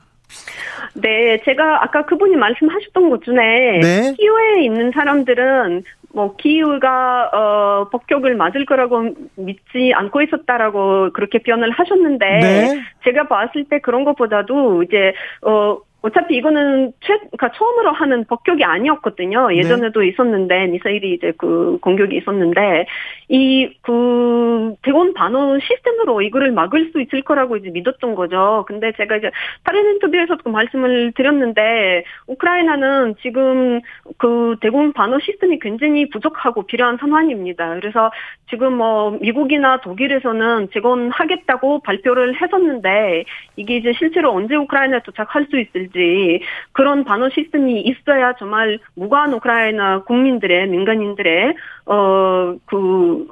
[0.94, 4.14] 네, 제가 아까 그분이 말씀하셨던 것 중에 네.
[4.16, 12.26] 키우에 있는 사람들은 뭐 키우가 어 폭격을 맞을 거라고 믿지 않고 있었다라고 그렇게 표현을 하셨는데
[12.26, 12.80] 네.
[13.04, 15.76] 제가 봤을 때 그런 것보다도 이제 어
[16.06, 19.54] 어차피 이거는 최, 그러니까 처음으로 하는 폭격이 아니었거든요.
[19.54, 20.08] 예전에도 네.
[20.08, 22.86] 있었는데 미사일이 이제 그 공격이 있었는데
[23.28, 28.64] 이 그 대원 반어 시스템으로 이거를 막을 수 있을 거라고 이제 믿었던 거죠.
[28.66, 29.30] 근데 제가 이제
[29.64, 33.80] 다른 인터뷰에서도 그 말씀을 드렸는데 우크라이나는 지금
[34.18, 37.74] 그 대공 반어 시스템이 굉장히 부족하고 필요한 상황입니다.
[37.80, 38.10] 그래서
[38.50, 43.24] 지금 뭐 미국이나 독일에서는 재건하겠다고 발표를 했었는데
[43.56, 45.95] 이게 이제 실제로 언제 우크라이나에 도착할 수 있을지
[46.72, 51.54] 그런 반어 시스템이 있어야 정말 무관 우크라이나 국민들의 민간인들의
[51.84, 53.28] 어그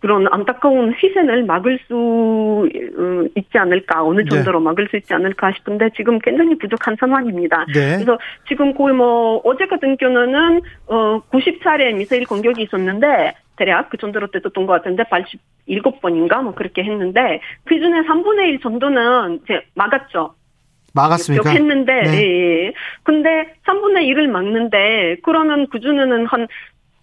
[0.00, 2.68] 그런 안타까운 희생을 막을 수
[2.98, 4.28] 어, 있지 않을까 어느 네.
[4.28, 4.64] 정도로 네.
[4.66, 7.64] 막을 수 있지 않을까 싶은데 지금 굉장히 부족한 상황입니다.
[7.74, 7.96] 네.
[7.96, 14.28] 그래서 지금 거의 뭐 어제 같은 경우는 어 90차례 미사일 공격이 있었는데 대략 그 정도로
[14.30, 20.34] 됐었던 것 같은데 87번인가 뭐 그렇게 했는데 그 중에 3분의 1 정도는 이제 막았죠.
[20.96, 21.50] 막았습니까?
[21.50, 22.16] 했는데, 네.
[22.16, 22.72] 예, 예.
[23.04, 26.48] 근데 3분의 1을 막는데, 그러면 그 중에는 한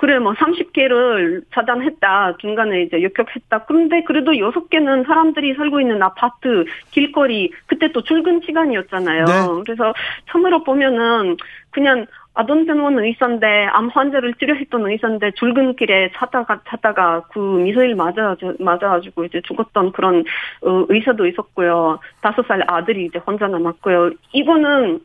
[0.04, 7.52] 그래 뭐 30개를 차단했다 중간에 이제 역격했다 그런데 그래도 6개는 사람들이 살고 있는 아파트 길거리
[7.68, 9.62] 그때 또 출근 시간이었잖아요 네.
[9.64, 9.94] 그래서
[10.30, 11.38] 참으로 보면은
[11.70, 19.42] 그냥 아동병원 의사인데 암 환자를 치료했던 의사인데 출근길에 찾다가 찾다가 그 미사일 맞아 맞아가지고 이제
[19.46, 20.24] 죽었던 그런
[20.62, 25.02] 어, 의사도 있었고요 다섯 살 아들이 이제 혼자 남았고요 이거는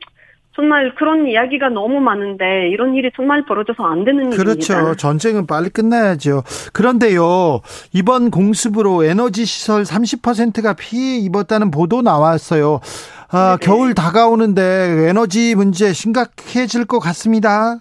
[0.58, 4.72] 정말 그런 이야기가 너무 많은데 이런 일이 정말 벌어져서 안 되는 그렇죠.
[4.72, 4.94] 일입니다.
[4.96, 6.42] 전쟁은 빨리 끝나야죠.
[6.72, 7.60] 그런데요.
[7.94, 12.80] 이번 공습으로 에너지 시설 30%가 피해 입었다는 보도 나왔어요.
[13.30, 17.78] 아, 겨울 다가오는데 에너지 문제 심각해질 것 같습니다.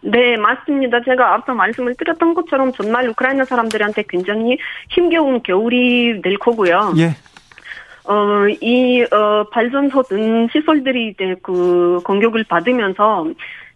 [0.00, 1.00] 네, 맞습니다.
[1.04, 4.58] 제가 앞서 말씀을 드렸던 것처럼 정말 우크라이나 사람들한테 굉장히
[4.90, 6.94] 힘겨운 겨울이 될 거고요.
[6.98, 7.14] 예.
[8.04, 13.26] 어, 이, 어, 발전소 등 시설들이 이제 그 공격을 받으면서,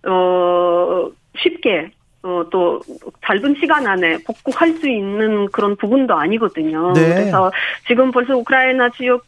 [0.09, 1.93] 어, 쉽게,
[2.25, 2.81] 어, 또,
[3.25, 6.93] 짧은 시간 안에 복구할 수 있는 그런 부분도 아니거든요.
[6.95, 7.09] 네.
[7.09, 7.53] 그래서
[7.87, 9.25] 지금 벌써 우크라이나 지역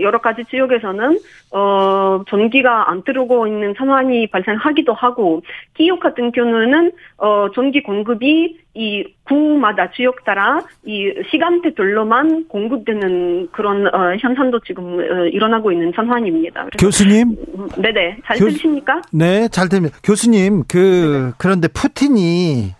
[0.00, 1.18] 여러 가지 지역에서는
[1.52, 5.42] 어 전기가 안 들어오고 있는 상황이 발생하기도 하고
[5.74, 14.16] 기업 같은 경우는 어 전기 공급이 이 구마다 지역 따라 이 시간대별로만 공급되는 그런 어,
[14.18, 16.66] 현상도 지금 어, 일어나고 있는 상황입니다.
[16.78, 19.00] 교수님, 음, 네네 잘 교, 들리십니까?
[19.12, 19.96] 네, 잘 들립니다.
[20.02, 21.32] 교수님 그 네네.
[21.38, 22.74] 그런데 푸틴이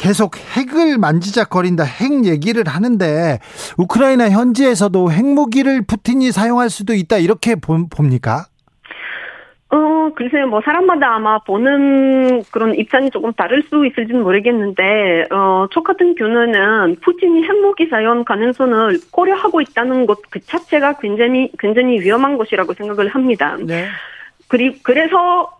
[0.00, 3.38] 계속 핵을 만지작거린다 핵 얘기를 하는데
[3.76, 8.46] 우크라이나 현지에서도 핵무기를 푸틴이 사용할 수도 있다 이렇게 봅니까?
[9.72, 15.82] 어, 글쎄요, 뭐, 사람마다 아마 보는 그런 입장이 조금 다를 수 있을지는 모르겠는데, 어, 저
[15.82, 22.74] 같은 경우는 푸틴이 핵무기 사용 가능성을 고려하고 있다는 것 그 자체가 굉장히, 굉장히 위험한 것이라고
[22.74, 23.56] 생각을 합니다.
[23.64, 23.86] 네.
[24.48, 25.56] 그리, 그래서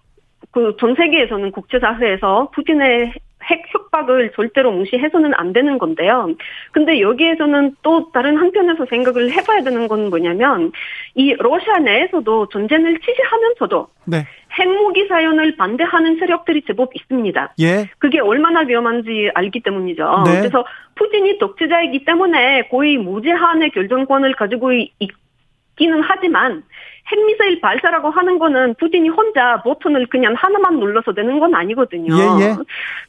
[0.51, 3.13] 그 전 세계에서는 국제사회에서 푸틴의
[3.45, 6.35] 핵 협박을 절대로 무시해서는 안 되는 건데요.
[6.73, 10.73] 근데 여기에서는 또 다른 한편에서 생각을 해봐야 되는 건 뭐냐면
[11.15, 14.27] 이 러시아 내에서도 전쟁을 지지하면서도 네.
[14.59, 17.55] 핵무기 사용을 반대하는 세력들이 제법 있습니다.
[17.61, 17.89] 예.
[17.99, 20.25] 그게 얼마나 위험한지 알기 때문이죠.
[20.27, 20.39] 네.
[20.41, 20.65] 그래서
[20.97, 26.63] 푸틴이 독재자이기 때문에 거의 무제한의 결정권을 가지고 있기는 하지만
[27.11, 32.15] 핵미사일 발사라고 하는 거는 푸틴이 혼자 버튼을 그냥 하나만 눌러서 되는 건 아니거든요.
[32.15, 32.57] 예, 예.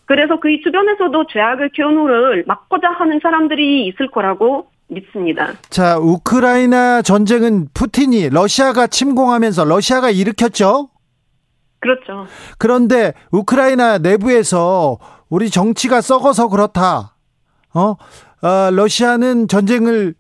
[0.06, 5.54] 그래서 그 주변에서도 죄악의 견우를 막고자 하는 사람들이 있을 거라고 믿습니다.
[5.70, 10.90] 자, 우크라이나 전쟁은 푸틴이 러시아가 침공하면서 러시아가 일으켰죠?
[11.80, 12.28] 그렇죠.
[12.58, 17.16] 그런데 우크라이나 내부에서 우리 정치가 썩어서 그렇다.
[17.74, 17.96] 어?
[18.44, 20.14] 어 러시아는 전쟁을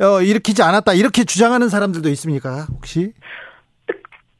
[0.00, 2.66] 어, 일으키지 않았다 이렇게 주장하는 사람들도 있습니까?
[2.70, 3.12] 혹시?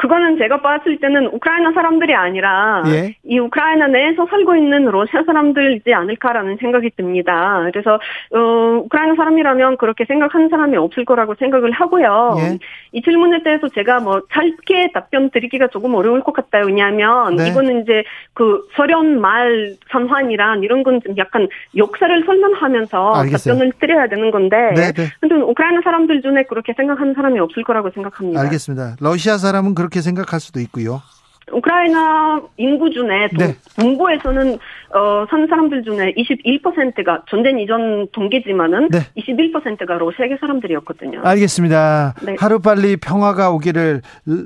[0.01, 3.17] 그거는 제가 봤을 때는 우크라이나 사람들이 아니라 예?
[3.25, 7.69] 이 우크라이나 내에서 살고 있는 러시아 사람들이지 않을까라는 생각이 듭니다.
[7.73, 7.95] 그래서
[8.35, 8.39] 어,
[8.85, 12.37] 우크라이나 사람이라면 그렇게 생각하는 사람이 없을 거라고 생각을 하고요.
[12.39, 12.59] 예?
[12.93, 16.67] 이 질문에 대해서 제가 뭐 짧게 답변 드리기가 조금 어려울 것 같아요.
[16.67, 17.49] 왜냐하면 네.
[17.49, 23.55] 이거는 이제 그 소련 말 선환이란 이런 건 좀 약간 역사를 설명하면서 알겠어요.
[23.55, 25.09] 답변을 드려야 되는 건데 네, 네.
[25.21, 28.41] 근데 우크라이나 사람들 중에 그렇게 생각하는 사람이 없을 거라고 생각합니다.
[28.41, 28.97] 알겠습니다.
[29.01, 31.03] 러시아 사람은 그렇게 그렇게 생각할 수도 있고요.
[31.53, 33.57] 우크라이나 인구 중에 네.
[33.77, 34.55] 동부에서는
[34.95, 39.01] 어, 산 사람들 중에 21%가 전쟁 이전 동기지만은 네.
[39.17, 41.23] 21%가 러시아계 사람들이었거든요.
[41.25, 42.15] 알겠습니다.
[42.23, 42.37] 네.
[42.39, 44.03] 하루 빨리 평화가 오기를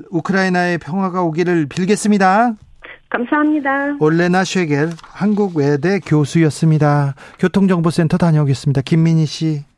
[0.09, 2.53] 우크라이나의 평화가 오기를 빌겠습니다.
[3.09, 3.97] 감사합니다.
[3.99, 7.13] 올레나 쉐겔 한국외대 교수였습니다.
[7.37, 8.81] 교통정보센터 다녀오겠습니다.
[8.81, 9.74] 김민희 씨.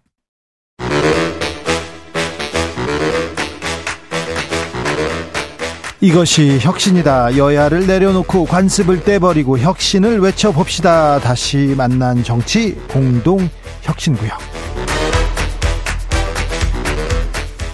[5.99, 7.37] 이것이 혁신이다.
[7.37, 11.19] 여야를 내려놓고 관습을 떼버리고 혁신을 외쳐봅시다.
[11.19, 13.49] 다시 만난 정치 공동
[13.81, 14.37] 혁신구역.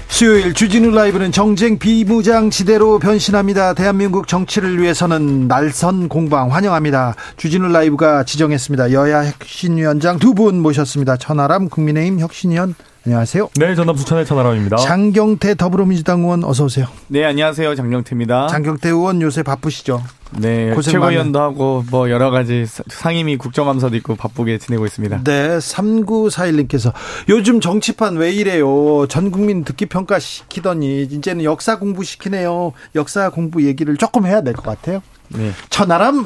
[0.07, 3.73] 수요일 주진우 라이브는 정쟁 비무장지대로 변신합니다.
[3.73, 7.15] 대한민국 정치를 위해서는 날선 공방 환영합니다.
[7.35, 8.93] 주진우 라이브가 지정했습니다.
[8.93, 11.17] 여야 혁신위원장 두 분 모셨습니다.
[11.17, 12.75] 천하람 국민의힘 혁신위원
[13.05, 13.49] 안녕하세요.
[13.57, 14.77] 네, 전남 부천의 천하람입니다.
[14.77, 16.85] 장경태 더불어민주당 의원 어서 오세요.
[17.07, 17.75] 네, 안녕하세요.
[17.75, 18.47] 장경태입니다.
[18.47, 20.01] 장경태 의원 요새 바쁘시죠?
[20.37, 25.23] 네, 최고위원도 하고 뭐 여러 가지 상임위 국정감사도 있고 바쁘게 지내고 있습니다.
[25.23, 26.93] 네, 3941님께서
[27.29, 29.05] 요즘 정치판 왜 이래요?
[29.07, 32.73] 전 국민 듣기 평가 시키더니 이제는 역사 공부 시키네요.
[32.95, 35.01] 역사 공부 얘기를 조금 해야 될 것 같아요.
[35.29, 35.51] 네.
[35.69, 36.25] 천하람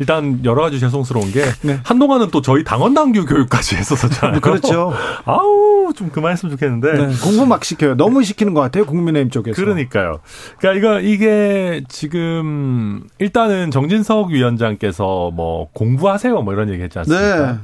[0.00, 1.80] 일단 여러 가지 죄송스러운 게 네.
[1.84, 4.40] 한동안은 또 저희 당원 당규 교육까지 했었잖아요.
[4.40, 4.92] 그렇죠.
[5.24, 7.14] 아우 좀 그만했으면 좋겠는데 네.
[7.22, 7.96] 공부 막 시켜요.
[7.96, 8.84] 너무 시키는 것 같아요.
[8.84, 9.54] 국민의힘 쪽에서.
[9.60, 10.18] 그러니까요.
[10.58, 17.52] 그러니까 이거 이게 지금 일단은 정진석 위원장께서 뭐 공부하세요 뭐 이런 얘기 했지 않습니까?
[17.52, 17.58] 네.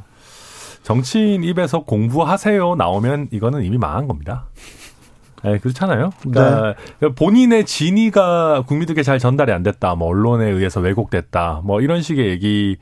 [0.83, 4.47] 정치인 입에서 공부하세요 나오면 이거는 이미 망한 겁니다.
[5.43, 6.11] 네, 그렇잖아요.
[6.23, 7.09] 그러니까 네.
[7.09, 9.95] 본인의 진위가 국민들께 잘 전달이 안 됐다.
[9.95, 11.61] 뭐 언론에 의해서 왜곡됐다.
[11.65, 12.79] 뭐 이런 식의 얘기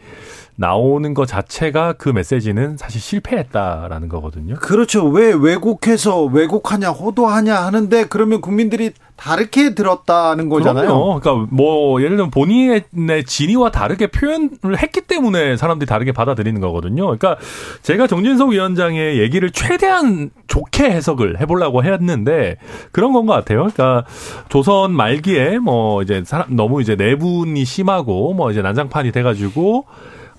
[0.57, 4.57] 나오는 것 자체가 그 메시지는 사실 실패했다라는 거거든요.
[4.57, 5.07] 그렇죠.
[5.07, 10.87] 왜 왜곡해서 왜곡하냐, 호도하냐 하는데 그러면 국민들이 다르게 들었다는 거잖아요.
[10.87, 11.21] 그럼요.
[11.21, 17.05] 그러니까 뭐 예를 들면 본인의 진위와 다르게 표현을 했기 때문에 사람들이 다르게 받아들이는 거거든요.
[17.05, 17.37] 그러니까
[17.83, 22.57] 제가 정진석 위원장의 얘기를 최대한 좋게 해석을 해보려고 했는데
[22.91, 23.69] 그런 건 것 같아요.
[23.73, 24.05] 그러니까
[24.49, 29.85] 조선 말기에 뭐 이제 사람 너무 이제 내분이 심하고 뭐 이제 난장판이 돼가지고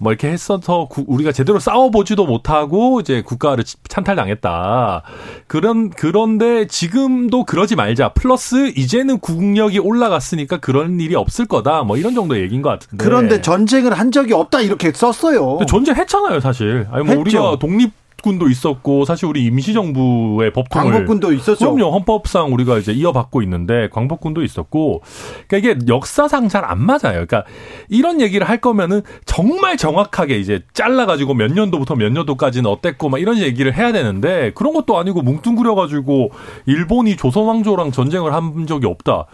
[0.03, 5.01] 뭐 이렇게 했어서 우리가 제대로 싸워보지도 못하고 이제 국가를 찬탈당했다.
[5.47, 8.09] 그런 그런데 지금도 그러지 말자.
[8.09, 11.83] 플러스 이제는 국력이 올라갔으니까 그런 일이 없을 거다.
[11.83, 13.03] 뭐 이런 정도 얘기인 것 같은데.
[13.03, 15.59] 그런데 전쟁을 한 적이 없다 이렇게 썼어요.
[15.67, 16.85] 전쟁 했잖아요, 사실.
[16.91, 17.21] 아니 뭐 했죠.
[17.21, 17.91] 우리가 독립
[18.23, 21.73] 광복군도 있었고 사실 우리 임시정부의 법통을 광복군도 있었죠.
[21.73, 21.93] 그럼요.
[21.93, 25.01] 헌법상 우리가 이제 이어받고 있는데 광복군도 있었고
[25.47, 27.25] 그러니까 이게 역사상 잘 안 맞아요.
[27.27, 27.43] 그러니까
[27.89, 33.19] 이런 얘기를 할 거면은 정말 정확하게 이제 잘라 가지고 몇 년도부터 몇 년도까지는 어땠고 막
[33.19, 36.31] 이런 얘기를 해야 되는데 그런 것도 아니고 뭉뚱그려 가지고
[36.65, 39.25] 일본이 조선 왕조랑 전쟁을 한 적이 없다.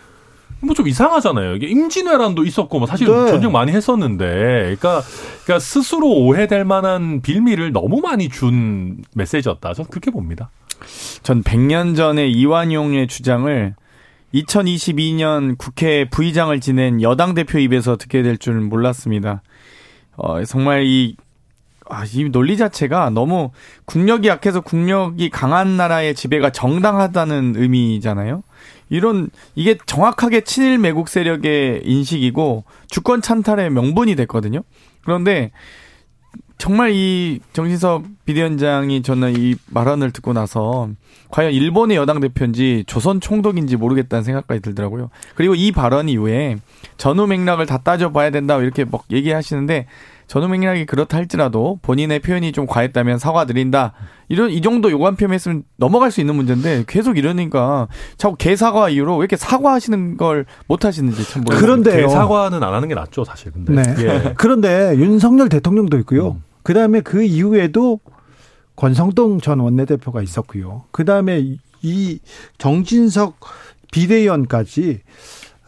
[0.61, 1.55] 뭐 좀 이상하잖아요.
[1.55, 3.27] 이게 임진왜란도 있었고 뭐 사실 네.
[3.27, 5.01] 전쟁 많이 했었는데, 그러니까,
[5.43, 9.73] 그러니까 스스로 오해될 만한 빌미를 너무 많이 준 메시지였다.
[9.73, 10.49] 저는 그렇게 봅니다.
[11.23, 13.75] 전 100년 전에 이완용의 주장을
[14.33, 19.41] 2022년 국회 부의장을 지낸 여당 대표 입에서 듣게 될 줄 몰랐습니다.
[20.15, 21.15] 어, 정말 이,
[21.89, 23.51] 아, 이 논리 자체가 너무
[23.85, 28.43] 국력이 약해서 국력이 강한 나라의 지배가 정당하다는 의미잖아요.
[28.89, 34.61] 이런 이게 정확하게 친일 매국 세력의 인식이고 주권 찬탈의 명분이 됐거든요.
[35.03, 35.51] 그런데
[36.59, 40.89] 정말 이 정진석 비대위원장이 저는 이 말안을 듣고 나서
[41.29, 45.09] 과연 일본의 여당 대표인지 조선 총독인지 모르겠다는 생각까지 들더라고요.
[45.35, 46.57] 그리고 이 발언 이후에
[46.97, 49.85] 전후 맥락을 다 따져봐야 된다 이렇게 막 얘기하시는데
[50.29, 53.93] 전후 맥락이 그렇다 할지라도 본인의 표현이 좀 과했다면 사과드린다.
[54.29, 59.23] 이런 이 정도 요구한 표현했으면 넘어갈 수 있는 문제인데 계속 이러니까 자꾸 개사과 이후로 왜
[59.23, 61.65] 이렇게 사과하시는 걸 못 하시는지 참 모르겠어요.
[61.65, 63.51] 그런데 개사과는 안 하는 게 낫죠, 사실.
[63.51, 63.73] 근데.
[63.73, 63.95] 네.
[64.03, 64.33] 예.
[64.37, 66.33] 그런데 윤석열 대통령도 있고요.
[66.33, 66.43] 음.
[66.61, 67.99] 그다음에 그 이후에도
[68.75, 70.83] 권성동 전 원내대표가 있었고요.
[70.91, 72.19] 그다음에 이
[72.59, 73.39] 정진석
[73.91, 74.99] 비대위원까지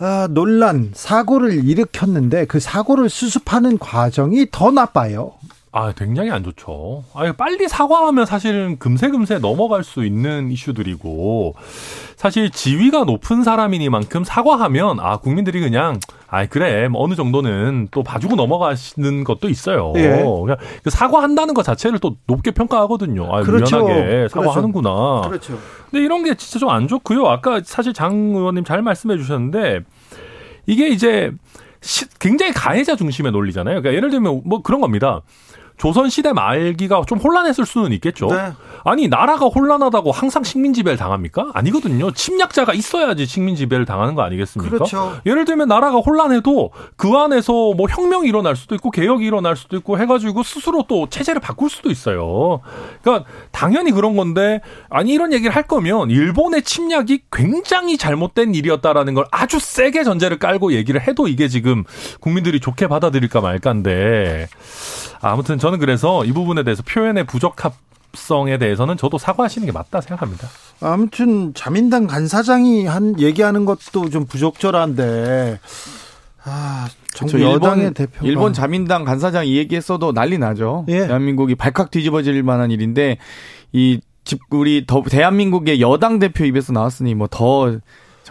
[0.03, 5.33] 아, 논란, 사고를 일으켰는데 그 사고를 수습하는 과정이 더 나빠요.
[5.73, 7.05] 아, 굉장히 안 좋죠.
[7.13, 11.55] 아, 빨리 사과하면 사실은 금세금세 넘어갈 수 있는 이슈들이고,
[12.17, 15.97] 사실 지위가 높은 사람이니만큼 사과하면, 아, 국민들이 그냥,
[16.27, 19.93] 아, 그래, 뭐 어느 정도는 또 봐주고 넘어가시는 것도 있어요.
[19.95, 20.23] 예.
[20.23, 23.33] 그냥 그 사과한다는 것 자체를 또 높게 평가하거든요.
[23.33, 23.77] 아, 그렇죠.
[23.77, 24.27] 유연하게 그렇죠.
[24.27, 25.21] 사과하는구나.
[25.29, 25.57] 그렇죠.
[25.89, 27.25] 근데 이런 게 진짜 좀 안 좋고요.
[27.27, 29.81] 아까 사실 장 의원님 잘 말씀해 주셨는데,
[30.67, 31.31] 이게 이제
[32.19, 33.81] 굉장히 가해자 중심의 논리잖아요.
[33.81, 35.21] 그러니까 예를 들면 뭐 그런 겁니다.
[35.81, 38.27] 조선 시대 말기가 좀 혼란했을 수는 있겠죠.
[38.27, 38.53] 네.
[38.85, 41.47] 아니 나라가 혼란하다고 항상 식민 지배를 당합니까?
[41.55, 42.11] 아니거든요.
[42.11, 44.69] 침략자가 있어야지 식민 지배를 당하는 거 아니겠습니까?
[44.69, 45.17] 그렇죠.
[45.25, 49.97] 예를 들면 나라가 혼란해도 그 안에서 뭐 혁명이 일어날 수도 있고 개혁이 일어날 수도 있고
[49.97, 52.61] 해가지고 스스로 또 체제를 바꿀 수도 있어요.
[53.01, 59.25] 그러니까 당연히 그런 건데 아니 이런 얘기를 할 거면 일본의 침략이 굉장히 잘못된 일이었다라는 걸
[59.31, 61.85] 아주 세게 전제를 깔고 얘기를 해도 이게 지금
[62.19, 64.47] 국민들이 좋게 받아들일까 말까인데
[65.21, 67.73] 아무튼 저는 그래서 이 부분에 대해서 표현의 부적합
[68.13, 70.49] 성에 대해서는 저도 사과하시는 게 맞다 생각합니다.
[70.81, 75.59] 아무튼 자민당 간사장이 한 얘기하는 것도 좀 부적절한데
[76.43, 80.85] 아 정부 저 여당의 일본, 대표가 일본 자민당 간사장 이 얘기했어도 난리 나죠.
[80.89, 81.07] 예.
[81.07, 83.17] 대한민국이 발칵 뒤집어질 만한 일인데
[83.71, 87.79] 이 집 우리 더 대한민국의 여당 대표 입에서 나왔으니 뭐더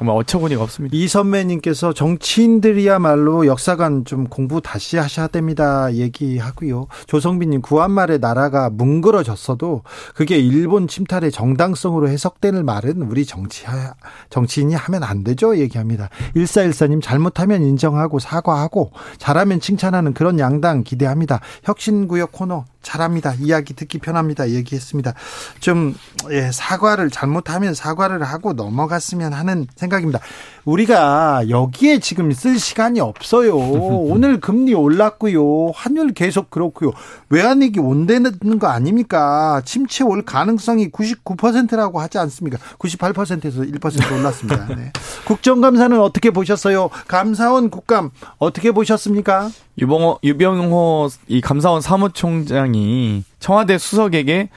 [0.01, 0.96] 정말 어처구니가 없습니다.
[0.96, 6.86] 이 선배님께서 정치인들이야말로 역사관 좀 공부 다시 하셔야 됩니다 얘기하고요.
[7.07, 9.82] 조성빈님 구한말에 나라가 뭉그러졌어도
[10.14, 13.66] 그게 일본 침탈의 정당성으로 해석되는 말은 우리 정치
[14.30, 16.09] 정치인이 하면 안 되죠 얘기합니다.
[16.34, 21.40] 1414님 잘못하면 인정하고 사과하고 잘하면 칭찬하는 그런 양당 기대합니다.
[21.64, 23.35] 혁신구역 코너 잘합니다.
[23.35, 24.51] 이야기 듣기 편합니다.
[24.51, 25.14] 얘기했습니다.
[25.61, 25.95] 좀
[26.31, 30.20] 예, 사과를 잘못하면 사과를 하고 넘어갔으면 하는 생각입니다.
[30.64, 33.57] 우리가 여기에 지금 쓸 시간이 없어요.
[33.57, 35.72] 오늘 금리 올랐고요.
[35.74, 36.93] 환율 계속 그렇고요.
[37.28, 39.62] 외환위기 온다는 거 아닙니까?
[39.64, 42.59] 침체 올 가능성이 99%라고 하지 않습니까?
[42.78, 44.66] 98%에서 1% 올랐습니다.
[44.74, 44.93] 네.
[45.26, 46.91] 국정감사는 어떻게 보셨어요?
[47.09, 49.51] 감사원 국감 어떻게 보셨습니까?
[49.78, 54.49] 유병호 유병호 이 감사원 사무총장 이 청와대 수석에게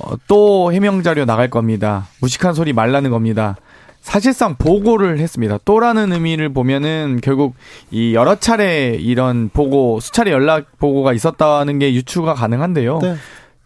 [0.00, 2.06] 어, 또 해명 자료 나갈 겁니다.
[2.20, 3.56] 무식한 소리 말라는 겁니다.
[4.00, 5.58] 사실상 보고를 했습니다.
[5.64, 7.54] 또라는 의미를 보면은 결국
[7.90, 13.00] 이 여러 차례 이런 보고 수차례 연락 보고가 있었다는 게 유추가 가능한데요.
[13.00, 13.16] 네.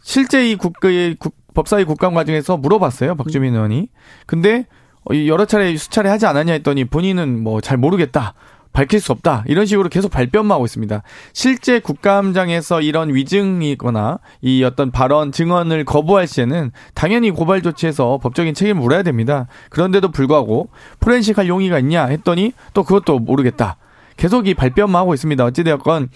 [0.03, 3.15] 실제 이 국의 국, 법사위 국감 과정에서 물어봤어요.
[3.15, 3.89] 박주민 의원이.
[4.27, 4.67] 근데
[5.05, 8.35] 어, 이 여러 차례 수차례 하지 않았냐 했더니 본인은 뭐 잘 모르겠다.
[8.73, 9.45] 밝힐 수 없다.
[9.47, 11.03] 이런 식으로 계속 발뺌만 하고 있습니다.
[11.33, 18.81] 실제 국감장에서 이런 위증이거나 이 어떤 발언 증언을 거부할 시에는 당연히 고발 조치해서 법적인 책임을
[18.81, 19.47] 물어야 됩니다.
[19.70, 20.70] 그런데도 불구하고
[21.01, 23.77] 포렌식 할 용의가 있냐 했더니 또 그것도 모르겠다.
[24.16, 25.45] 계속 이 발뺌만 하고 있습니다.
[25.45, 26.09] 어찌되었건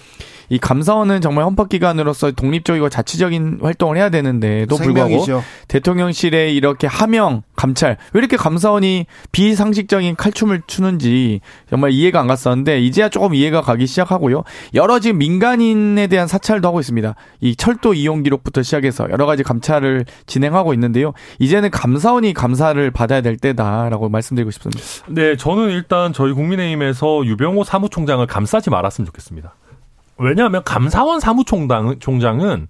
[0.49, 5.42] 이 감사원은 정말 헌법기관으로서 독립적이고 자치적인 활동을 해야 되는데도 불구하고 생명이죠.
[5.68, 13.09] 대통령실에 이렇게 하명 감찰 왜 이렇게 감사원이 비상식적인 칼춤을 추는지 정말 이해가 안 갔었는데 이제야
[13.09, 14.44] 조금 이해가 가기 시작하고요.
[14.74, 17.14] 여러 지금 민간인에 대한 사찰도 하고 있습니다.
[17.40, 21.12] 이 철도 이용 기록부터 시작해서 여러 가지 감찰을 진행하고 있는데요.
[21.38, 24.82] 이제는 감사원이 감사를 받아야 될 때다라고 말씀드리고 싶습니다.
[25.09, 29.55] 네, 저는 일단 저희 국민의힘에서 유병호 사무총장을 감싸지 말았으면 좋겠습니다.
[30.18, 32.68] 왜냐하면 감사원 사무총장은 총장은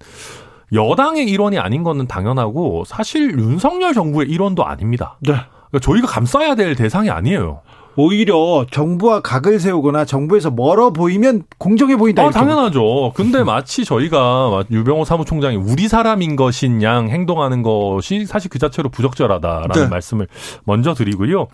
[0.73, 5.17] 여당의 일원이 아닌 거는 당연하고 사실 윤석열 정부의 일원도 아닙니다.
[5.21, 5.33] 네.
[5.69, 7.61] 그러니까 저희가 감싸야 될 대상이 아니에요.
[7.99, 12.23] 오히려 정부와 각을 세우거나 정부에서 멀어 보이면 공정해 보인다.
[12.23, 13.11] 아, 당연하죠.
[13.15, 19.73] 근데 마치 저희가 유병호 사무총장이 우리 사람인 것인 양 행동하는 것이 사실 그 자체로 부적절하다라는
[19.73, 19.87] 네.
[19.87, 20.27] 말씀을
[20.63, 21.47] 먼저 드리고요.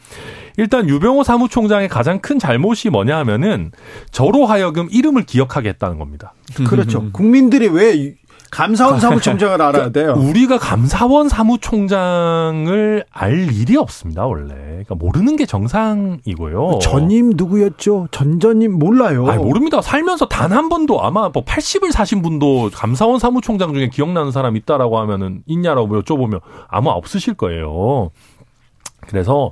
[0.57, 3.71] 일단 유병호 사무총장의 가장 큰 잘못이 뭐냐 하면은
[4.11, 6.33] 저로 하여금 이름을 기억하게 했다는 겁니다.
[6.67, 7.09] 그렇죠.
[7.13, 8.15] 국민들이 왜
[8.53, 10.13] 감사원 사무총장을 알아야 돼요?
[10.15, 14.53] 우리가 감사원 사무총장을 알 일이 없습니다, 원래.
[14.53, 16.79] 그러니까 모르는 게 정상이고요.
[16.81, 18.09] 전임 누구였죠?
[18.11, 19.27] 전전임 몰라요.
[19.27, 19.81] 아니, 모릅니다.
[19.81, 24.99] 살면서 단 한 번도 아마 뭐 80을 사신 분도 감사원 사무총장 중에 기억나는 사람 있다라고
[24.99, 28.11] 하면은 있냐라고 여쭤보면 아마 없으실 거예요.
[29.07, 29.51] 그래서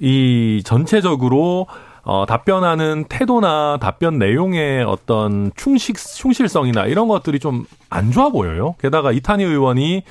[0.00, 1.66] 이 전체적으로
[2.04, 8.74] 어, 답변하는 태도나 답변 내용의 어떤 충식, 충실성이나 이런 것들이 좀 안 좋아 보여요.
[8.80, 10.02] 게다가 이탄희 의원이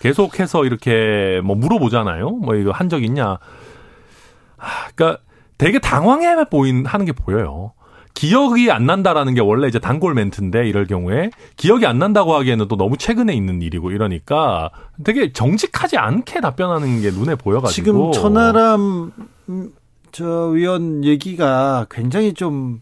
[0.00, 2.30] 계속해서 이렇게 뭐 물어보잖아요.
[2.30, 3.38] 뭐 이거 한 적 있냐.
[4.58, 5.22] 아, 그러니까
[5.56, 7.72] 되게 당황해 보인, 하는 게 보여요.
[8.14, 12.76] 기억이 안 난다라는 게 원래 이제 단골 멘트인데 이럴 경우에 기억이 안 난다고 하기에는 또
[12.76, 14.70] 너무 최근에 있는 일이고 이러니까
[15.04, 19.12] 되게 정직하지 않게 답변하는 게 눈에 보여가지고 지금 천하람
[19.48, 19.70] 음,
[20.12, 22.80] 저 의원 얘기가 굉장히 좀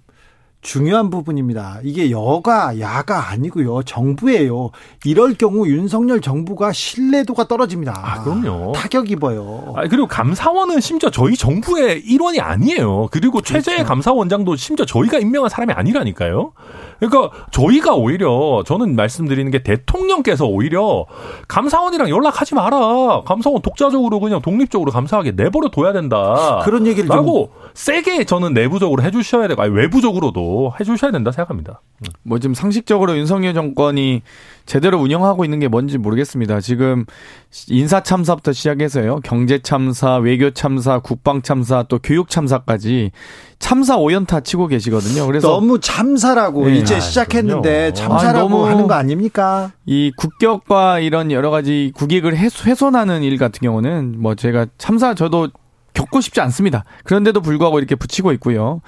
[0.66, 1.78] 중요한 부분입니다.
[1.84, 3.84] 이게 여가 야가 아니고요.
[3.84, 4.70] 정부예요.
[5.04, 7.94] 이럴 경우 윤석열 정부가 신뢰도가 떨어집니다.
[7.96, 8.72] 아, 그럼요.
[8.72, 9.74] 타격 입어요.
[9.76, 13.06] 아, 그리고 감사원은 심지어 저희 정부의 일원이 아니에요.
[13.12, 13.88] 그리고 최재 그렇죠.
[13.88, 16.52] 감사원장도 심지어 저희가 임명한 사람이 아니라니까요.
[16.98, 21.06] 그러니까 저희가 오히려 저는 말씀드리는 게 대통령께서 오히려
[21.46, 23.22] 감사원이랑 연락하지 마라.
[23.24, 26.62] 감사원 독자적으로 그냥 독립적으로 감사하게 내버려 둬야 된다.
[26.64, 31.82] 그런 얘기를 좀 라고 세게 저는 내부적으로 해주셔야 되고 아니 외부적으로도 해주셔야 된다 생각합니다.
[32.22, 34.22] 뭐 지금 상식적으로 윤석열 정권이
[34.64, 36.60] 제대로 운영하고 있는 게 뭔지 모르겠습니다.
[36.60, 37.04] 지금
[37.68, 39.20] 인사 참사부터 시작해서요.
[39.24, 43.10] 경제 참사, 외교 참사, 국방 참사, 또 교육 참사까지
[43.58, 45.26] 참사 오연타 치고 계시거든요.
[45.26, 46.76] 그래서 너무 참사라고 네.
[46.78, 47.94] 이제 아, 시작했는데 그럼요.
[47.94, 49.72] 참사라고 아, 너무- 하는 거 아닙니까?
[49.84, 55.48] 이 국격과 이런 여러 가지 국익을 훼- 훼손하는 일 같은 경우는 뭐 제가 참사 저도
[55.96, 56.84] 겪고 싶지 않습니다.
[57.04, 58.82] 그런데도 불구하고 이렇게 붙이고 있고요.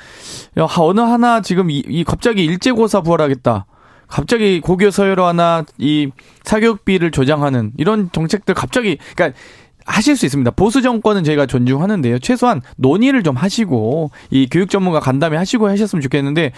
[0.59, 3.67] 야, 어느 하나 지금 이, 이 갑자기 일제고사 부활하겠다.
[4.07, 6.11] 갑자기 고교 서열화 하나 이
[6.45, 9.39] 사교육비를 조장하는 이런 정책들 갑자기 그러니까
[9.87, 10.51] 하실 수 있습니다.
[10.53, 12.19] 보수 정권은 저희가 존중하는데요.
[12.19, 16.53] 최소한 논의를 좀 하시고 이 교육 전문가 간담회 하시고 하셨으면 좋겠는데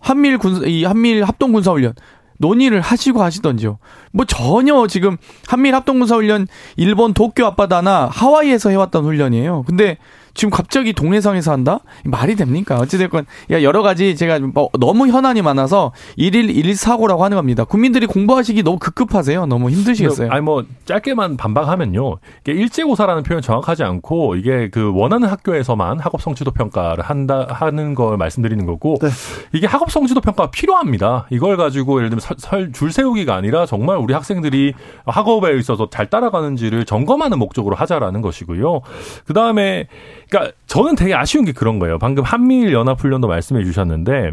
[0.00, 1.94] 한미일 군, 이 한미일 합동 군사 훈련
[2.38, 3.78] 논의를 하시고 하시던지요.
[4.12, 5.16] 뭐 전혀 지금
[5.46, 9.64] 한미일 합동군사 훈련 일본 도쿄 앞바다나 하와이에서 해왔던 훈련이에요.
[9.66, 9.98] 근데
[10.34, 11.78] 지금 갑자기 동해상에서 한다?
[12.04, 12.76] 말이 됩니까?
[12.76, 17.64] 어찌됐건, 야, 여러 가지 제가 뭐 너무 현안이 많아서 일일 일사고라고 하는 겁니다.
[17.64, 19.46] 국민들이 공부하시기 너무 급급하세요.
[19.46, 20.30] 너무 힘드시겠어요.
[20.30, 22.16] 아니 뭐 짧게만 반박하면요.
[22.42, 28.16] 이게 일제고사라는 표현 정확하지 않고 이게 그 원하는 학교에서만 학업 성취도 평가를 한다 하는 걸
[28.16, 29.08] 말씀드리는 거고 네.
[29.52, 31.26] 이게 학업 성취도 평가가 필요합니다.
[31.30, 34.74] 이걸 가지고 예를 들면 설, 설- 줄 세우기가 아니라 정말 우리 학생들이
[35.06, 38.80] 학업에 있어서 잘 따라가는지를 점검하는 목적으로 하자라는 것이고요.
[39.26, 39.86] 그 다음에
[40.34, 41.98] 그러니까 저는 되게 아쉬운 게 그런 거예요.
[41.98, 44.32] 방금 한미일 연합훈련도 말씀해 주셨는데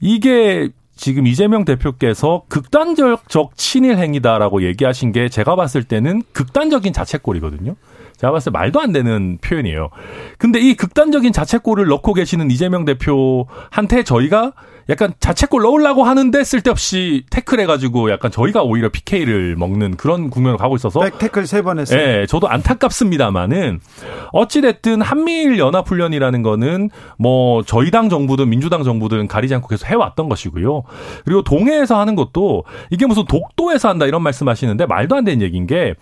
[0.00, 7.76] 이게 지금 이재명 대표께서 극단적 친일 행위다라고 얘기하신 게 제가 봤을 때는 극단적인 자책골이거든요.
[8.16, 9.90] 제가 봤을 때 말도 안 되는 표현이에요.
[10.38, 14.52] 근데 이 극단적인 자책골을 넣고 계시는 이재명 대표한테 저희가
[14.88, 21.00] 약간 자책골 넣으려고 하는데 쓸데없이 태클해가지고 약간 저희가 오히려 PK를 먹는 그런 국면으로 가고 있어서
[21.00, 22.00] 백태클 세 번 했어요.
[22.00, 23.80] 예, 저도 안타깝습니다만은
[24.32, 30.82] 어찌됐든 한미일 연합훈련이라는 거는 뭐 저희 당 정부든 민주당 정부든 가리지 않고 계속 해왔던 것이고요.
[31.24, 35.66] 그리고 동해에서 하는 것도 이게 무슨 독도에서 한다 이런 말씀 하시는데 말도 안 되는 얘기인
[35.66, 35.94] 게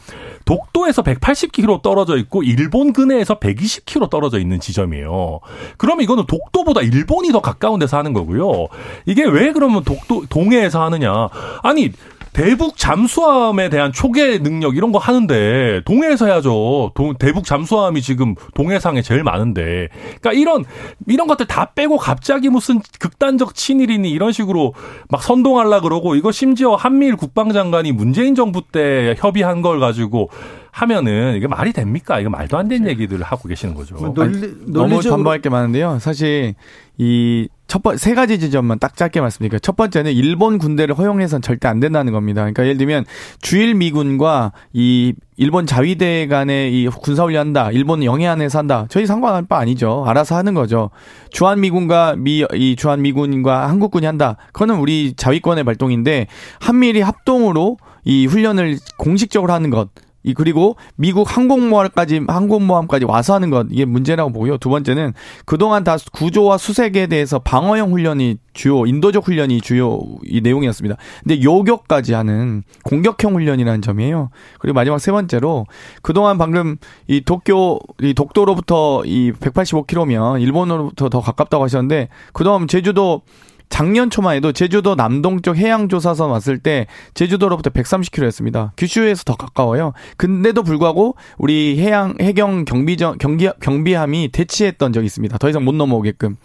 [0.47, 5.41] 독도에서 180km 떨어져 있고 일본 근해에서 120km 떨어져 있는 지점이에요.
[5.77, 8.69] 그럼 이거는 독도보다 일본이 더 가까운 데서 하는 거고요.
[9.07, 11.29] 이게 왜 그러면 독도 동해에서 하느냐?
[11.63, 11.91] 아니
[12.33, 16.93] 대북 잠수함에 대한 초계 능력 이런 거 하는데 동해에서 해야죠.
[16.95, 19.89] 동- 대북 잠수함이 지금 동해상에 제일 많은데.
[20.21, 20.65] 그러니까 이런
[21.09, 24.75] 이런 것들 다 빼고 갑자기 무슨 극단적 친일이니 이런 식으로
[25.09, 30.31] 막 선동하려 그러고 이거 심지어 한미일 국방장관이 문재인 정부 때 협의한 걸 가지고
[30.71, 32.21] 하면은 이게 말이 됩니까?
[32.21, 33.97] 이거 말도 안 되는 얘기들을 하고 계시는 거죠.
[33.97, 35.99] 뭐 논리, 너무 논리적으로 반박할 게 많은데요.
[35.99, 36.55] 사실
[36.97, 39.61] 이 첫 번, 세 가지 지점만 딱 짧게 말씀드릴게요.
[39.61, 42.41] 첫 번째는 일본 군대를 허용해서는 절대 안 된다는 겁니다.
[42.41, 43.05] 그러니까 예를 들면
[43.41, 47.71] 주일 미군과 이 일본 자위대 간의 이 군사훈련 한다.
[47.71, 48.87] 일본 영해안에서 한다.
[48.89, 50.03] 저희 상관할 바 아니죠.
[50.05, 50.91] 알아서 하는 거죠.
[51.31, 54.37] 주한 미군과 미, 이 주한 미군과 한국군이 한다.
[54.53, 56.27] 그거는 우리 자위권의 발동인데
[56.59, 59.91] 한미일이 합동으로 이 훈련을 공식적으로 하는 것.
[60.23, 64.59] 이 그리고 미국 항공모함까지 항공모함까지 와서 하는 것 이게 문제라고 보고요.
[64.59, 65.15] 두 번째는
[65.47, 70.97] 그동안 다 구조와 수색에 대해서 방어형 훈련이 주요 인도적 훈련이 주요 이 내용이었습니다.
[71.23, 74.31] 근데 요격까지 하는 공격형 훈련이라는 점이에요.
[74.59, 75.67] 그리고 마지막 세 번째로
[76.03, 83.23] 그동안 방금 이 도쿄 이 독도로부터 이 185km면 일본으로부터 더 가깝다고 하셨는데 그동안 제주도
[83.71, 88.73] 작년 초만 해도 제주도 남동쪽 해양조사선 왔을 때 제주도로부터 130km였습니다.
[88.77, 89.93] 규슈에서 더 가까워요.
[90.19, 95.39] 근데도 불구하고 우리 해양 해경 경비정 경기 경비함이 대치했던 적이 있습니다.
[95.39, 96.37] 더 이상 못 넘어오게끔.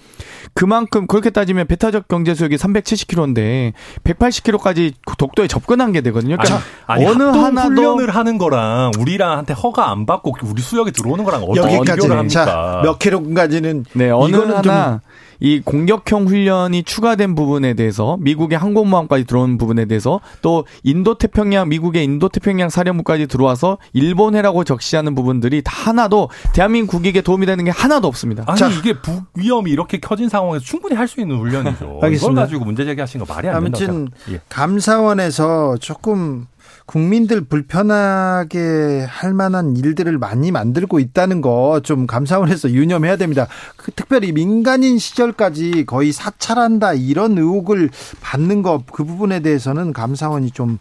[0.54, 3.74] 그만큼 그렇게 따지면 배타적 경제 수역이 370km인데
[4.04, 6.38] 180km까지 독도에 접근한 게 되거든요.
[6.38, 11.26] 그러니까 아니, 어느 합동 하나도 훈련을 하는 거랑 우리랑한테 허가 안 받고 우리 수역에 들어오는
[11.26, 12.46] 거랑 어떻게 여기까지 비교를 합니까?
[12.46, 15.02] 자, 몇 킬로까지는 네, 어느 이거는 좀 하나
[15.40, 22.04] 이 공격형 훈련이 추가된 부분에 대해서 미국의 항공모함까지 들어온 부분에 대해서 또 인도 태평양 미국의
[22.04, 28.08] 인도 태평양 사령부까지 들어와서 일본해라고 적시하는 부분들이 다 하나도 대한민국 국익에 도움이 되는 게 하나도
[28.08, 28.44] 없습니다.
[28.48, 28.70] 아니 자.
[28.70, 31.86] 이게 북 위험이 이렇게 커진 상황에서 충분히 할 수 있는 훈련이죠.
[31.86, 32.42] 이걸 알겠습니다.
[32.42, 34.42] 가지고 문제 제기하신 거 말이 안 된다고 아무튼 예.
[34.50, 36.48] 감사원에서 조금
[36.86, 43.48] 국민들 불편하게 할 만한 일들을 많이 만들고 있다는 거 좀 감사원에서 유념해야 됩니다.
[43.76, 47.90] 그 특별히 민간인 시절까지 거의 사찰한다 이런 의혹을
[48.22, 50.80] 받는 거그 부분에 대해서는 감사원이 좀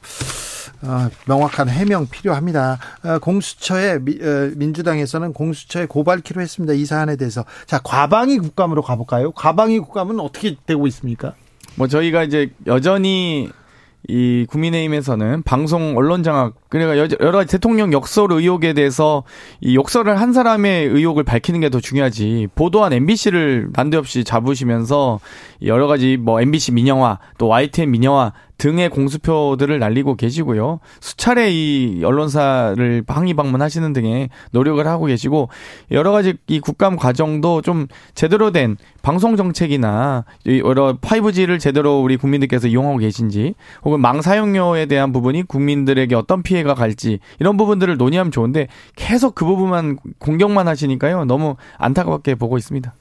[0.82, 2.78] 어, 명확한 해명 필요합니다.
[3.04, 6.74] 어, 공수처에 미- 어, 민주당에서는 공수처에 고발키로 했습니다.
[6.74, 9.32] 이 사안에 대해서 자 과방위 국감으로 가볼까요?
[9.32, 11.34] 과방위 국감은 어떻게 되고 있습니까?
[11.76, 13.50] 뭐 저희가 이제 여전히
[14.08, 19.24] 이 국민의힘에서는 방송 언론 장악 그러니까 여러 가지 대통령 역설 의혹에 대해서
[19.60, 22.48] 이 역설을 한 사람의 의혹을 밝히는 게 더 중요하지.
[22.54, 25.18] 보도한 MBC를 난데없이 잡으시면서
[25.64, 30.80] 여러 가지 뭐 MBC 민영화 또 YTN 민영화 등의 공수표들을 날리고 계시고요.
[31.00, 35.48] 수차례 이 언론사를 항의 방문하시는 등의 노력을 하고 계시고
[35.90, 40.24] 여러 가지 이 국감 과정도 좀 제대로 된 방송 정책이나
[40.64, 46.74] 여러 5G를 제대로 우리 국민들께서 이용하고 계신지 혹은 망 사용료에 대한 부분이 국민들에게 어떤 피해가
[46.74, 51.24] 갈지 이런 부분들을 논의하면 좋은데 계속 그 부분만 공격만 하시니까요.
[51.24, 52.94] 너무 안타깝게 보고 있습니다.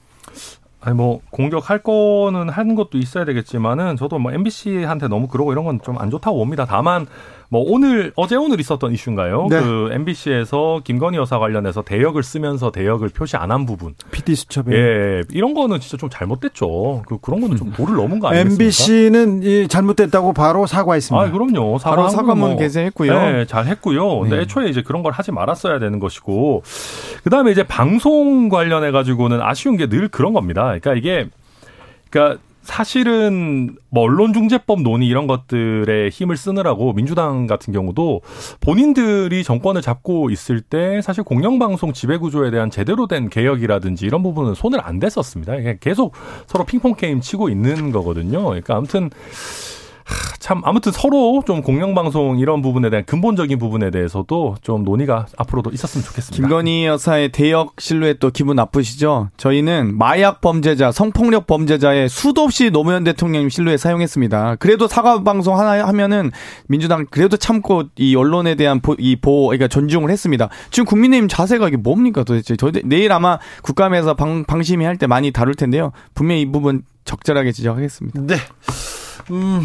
[0.86, 5.80] 아니 뭐 공격할 거는 하는 것도 있어야 되겠지만은 저도 뭐 MBC한테 너무 그러고 이런 건
[5.82, 6.66] 좀 안 좋다고 봅니다.
[6.66, 7.06] 다만
[7.54, 9.46] 뭐 오늘 어제 오늘 있었던 이슈인가요?
[9.48, 9.62] 네.
[9.62, 13.94] 그 MBC에서 김건희 여사 관련해서 대역을 쓰면서 대역을 표시 안 한 부분.
[14.10, 14.76] PD 수첩에.
[14.76, 15.22] 예.
[15.30, 17.04] 이런 거는 진짜 좀 잘못됐죠.
[17.08, 18.64] 그 그런 거는 좀 도를 넘은 거 아니겠습니까?
[18.64, 21.28] MBC는 이 잘못됐다고 바로 사과했습니다.
[21.28, 21.78] 아, 그럼요.
[21.78, 23.14] 바로 사과문 뭐, 게재했고요.
[23.14, 24.22] 네, 잘 했고요.
[24.22, 24.42] 근데 네.
[24.42, 26.64] 애초에 이제 그런 걸 하지 말았어야 되는 것이고
[27.24, 30.64] 그다음에 이제 방송 관련해 가지고는 아쉬운 게 늘 그런 겁니다.
[30.64, 31.28] 그러니까 이게
[32.10, 38.22] 그러니까 사실은 뭐 언론중재법 논의 이런 것들에 힘을 쓰느라고 민주당 같은 경우도
[38.62, 44.80] 본인들이 정권을 잡고 있을 때 사실 공영방송 지배구조에 대한 제대로 된 개혁이라든지 이런 부분은 손을
[44.82, 45.54] 안 댔었습니다.
[45.82, 46.14] 계속
[46.48, 48.44] 서로 핑퐁 게임 치고 있는 거거든요.
[48.44, 49.10] 그러니까 아무튼
[50.40, 56.04] 참 아무튼 서로 좀 공영방송 이런 부분에 대한 근본적인 부분에 대해서도 좀 논의가 앞으로도 있었으면
[56.04, 56.36] 좋겠습니다.
[56.36, 59.30] 김건희 여사의 대역 실루엣도 기분 나쁘시죠?
[59.38, 64.58] 저희는 마약 범죄자, 성폭력 범죄자의 수도 없이 노무현 대통령 실루엣 사용했습니다.
[64.58, 66.32] 그래도 사과 방송 하나 하면은
[66.68, 70.50] 민주당 그래도 참고 이 언론에 대한 보, 이 보, 그러니까 존중을 했습니다.
[70.72, 72.56] 지금 국민의힘 자세가 이게 뭡니까 도대체?
[72.58, 75.92] 저 내일 아마 국감에서 방, 방심이 할 때 많이 다룰 텐데요.
[76.14, 78.22] 분명히 이 부분 적절하게 지적하겠습니다.
[78.22, 78.36] 네.
[79.32, 79.62] 음.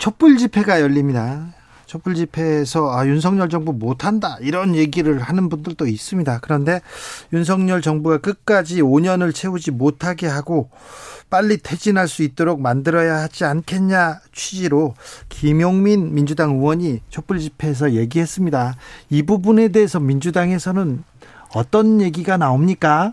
[0.00, 1.48] 촛불 집회가 열립니다.
[1.84, 6.38] 촛불 집회에서 아, 윤석열 정부 못한다 이런 얘기를 하는 분들도 있습니다.
[6.40, 6.80] 그런데
[7.34, 10.70] 윤석열 정부가 끝까지 5년을 채우지 못하게 하고
[11.28, 14.94] 빨리 퇴진할 수 있도록 만들어야 하지 않겠냐 취지로
[15.28, 18.76] 김용민 민주당 의원이 촛불 집회에서 얘기했습니다.
[19.10, 21.04] 이 부분에 대해서 민주당에서는
[21.54, 23.12] 어떤 얘기가 나옵니까?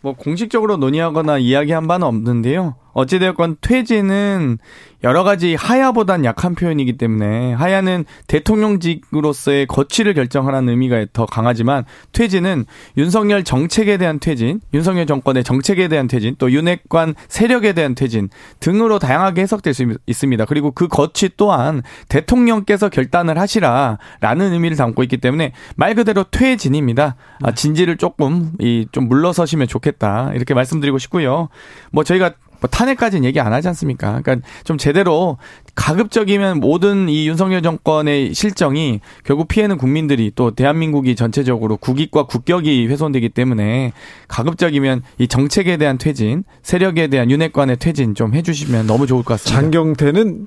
[0.00, 2.76] 뭐 공식적으로 논의하거나 이야기한 바는 없는데요.
[2.92, 4.58] 어찌되었건 퇴진은
[5.02, 12.66] 여러 가지 하야보단 약한 표현이기 때문에 하야는 대통령직으로서의 거취를 결정하라는 의미가 더 강하지만 퇴진은
[12.96, 18.28] 윤석열 정책에 대한 퇴진, 윤석열 정권의 정책에 대한 퇴진, 또 윤핵관 세력에 대한 퇴진
[18.60, 20.44] 등으로 다양하게 해석될 수 있습니다.
[20.44, 27.16] 그리고 그 거취 또한 대통령께서 결단을 하시라라는 의미를 담고 있기 때문에 말 그대로 퇴진입니다.
[27.42, 31.48] 아, 진지를 조금 이 좀 물러서시면 좋겠다 이렇게 말씀드리고 싶고요.
[31.90, 32.32] 뭐 저희가
[32.62, 34.20] 뭐 탄핵까지는 얘기 안 하지 않습니까?
[34.22, 35.36] 그러니까 좀 제대로
[35.74, 43.30] 가급적이면 모든 이 윤석열 정권의 실정이 결국 피해는 국민들이 또 대한민국이 전체적으로 국익과 국격이 훼손되기
[43.30, 43.92] 때문에
[44.28, 49.60] 가급적이면 이 정책에 대한 퇴진, 세력에 대한 윤핵관의 퇴진 좀 해주시면 너무 좋을 것 같습니다.
[49.60, 50.46] 장경태는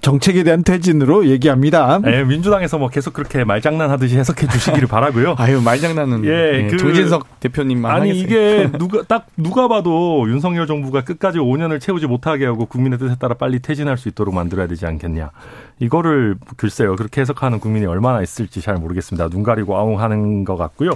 [0.00, 1.98] 정책에 대한 퇴진으로 얘기합니다.
[2.02, 5.34] 네, 민주당에서 뭐 계속 그렇게 말장난하듯이 해석해 주시기를 바라고요.
[5.38, 6.28] 아유 말장난은 예,
[6.62, 8.24] 네, 그, 정진석 대표님만 아니 하겠어요.
[8.24, 13.34] 이게 누가 딱 누가 봐도 윤석열 정부가 끝까지 5년을 채우지 못하게 하고 국민의 뜻에 따라
[13.34, 15.30] 빨리 퇴진할 수 있도록 만들어야 되지 않겠냐.
[15.78, 19.28] 이거를 글쎄요 그렇게 해석하는 국민이 얼마나 있을지 잘 모르겠습니다.
[19.28, 20.90] 눈 가리고 아웅하는 것 같고요.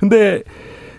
[0.00, 0.42] 근데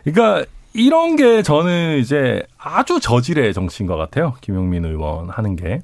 [0.04, 4.36] 그러니까 이런 게 저는 이제 아주 저질의 정치인 것 같아요.
[4.42, 5.82] 김용민 의원 하는 게.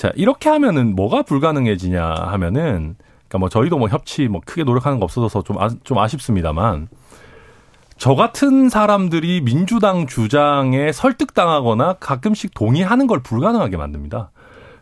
[0.00, 5.04] 자, 이렇게 하면은 뭐가 불가능해지냐 하면은, 그니까 뭐 저희도 뭐 협치 뭐 크게 노력하는 거
[5.04, 6.88] 없어서 좀, 아, 좀 아쉽습니다만,
[7.98, 14.30] 저 같은 사람들이 민주당 주장에 설득당하거나 가끔씩 동의하는 걸 불가능하게 만듭니다.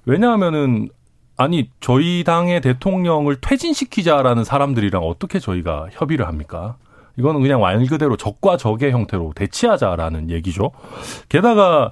[0.06, 0.88] 왜냐하면은,
[1.36, 6.76] 아니, 저희 당의 대통령을 퇴진시키자라는 사람들이랑 어떻게 저희가 협의를 합니까?
[7.16, 10.70] 이거는 그냥 말 그대로 적과 적의 형태로 대치하자라는 얘기죠.
[11.28, 11.90] 게다가,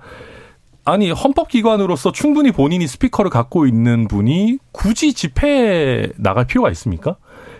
[0.86, 7.16] 아니 헌법기관으로서 충분히 본인이 스피커를 갖고 있는 분이 굳이 집회에 나갈 필요가 있습니까?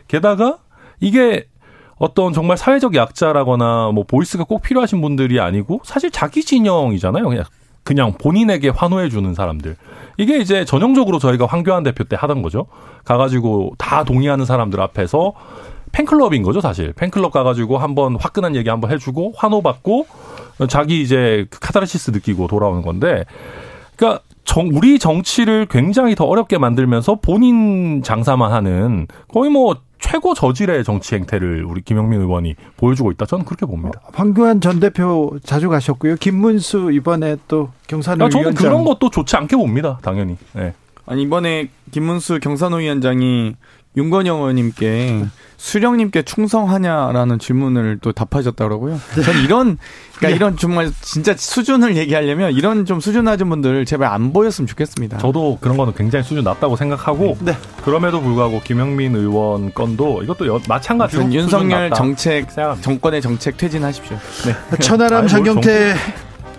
[0.07, 0.59] 게다가
[1.01, 1.49] 이게
[1.99, 7.25] 어떤 정말 사회적 약자라거나 뭐 voice가 꼭 필요하신 분들이 아니고 사실 자기 진영이잖아요.
[7.29, 7.45] 그냥
[7.83, 9.77] 그냥 본인에게 환호해 주는 사람들.
[10.19, 12.67] 이게 이제 전형적으로 저희가 황교안 대표 때 하던 거죠.
[13.05, 15.35] 가가지고 다 동의하는 사람들 앞에서
[15.97, 16.93] 팬클럽인 거죠, 사실.
[16.93, 20.07] 팬클럽 가가지고 한번 화끈한 얘기 한번 해주고 환호받고
[20.69, 23.25] 자기 이제 그 카타르시스 느끼고 돌아오는 건데,
[23.97, 30.85] 그러니까 정, 우리 정치를 굉장히 더 어렵게 만들면서 본인 장사만 하는 거의 뭐 최고 저질의
[30.85, 33.25] 정치 행태를 우리 김용민 의원이 보여주고 있다.
[33.25, 33.99] 저는 그렇게 봅니다.
[34.13, 36.17] 황교안 전 대표 자주 가셨고요.
[36.17, 39.99] 김문수 이번에 또 경산을 아, 저는 위원장 그런 것도 좋지 않게 봅니다.
[40.03, 40.37] 당연히.
[40.53, 40.75] 네.
[41.07, 43.55] 아니 이번에 김문수 경산호 위원장이
[43.97, 45.25] 윤건영 의원님께
[45.59, 49.01] 수령님께 충성하냐라는 질문을 또 답하셨더라고요.
[49.25, 49.79] 저는 이런
[50.19, 55.17] 그러니까 이런 정말 진짜 수준을 얘기하려면 이런 좀 수준 낮은 분들 제발 안 보였으면 좋겠습니다.
[55.17, 57.57] 저도 그런 거는 굉장히 수준 낮다고 생각하고 네.
[57.83, 62.85] 그럼에도 불구하고 김영민 의원 건도 이것도 여- 마찬가지로 수준 윤석열 낮다 정책 생각합니다.
[62.85, 64.19] 정권의 정책 퇴진하십시오.
[64.45, 64.77] 네.
[64.81, 65.95] 천하람 장경태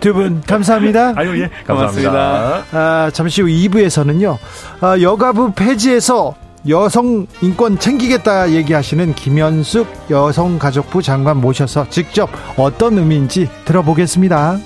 [0.00, 1.12] 두분 감사합니다.
[1.16, 2.10] 아유 예 감사합니다.
[2.10, 2.64] 고맙습니다.
[2.72, 4.36] 아, 잠시 후 2부에서는요.
[4.80, 6.34] 아, 여가부 폐지해서
[6.66, 14.58] 여성 인권 챙기겠다 얘기하시는 김현숙 여성가족부 장관 모셔서 직접 어떤 의미인지 들어보겠습니다.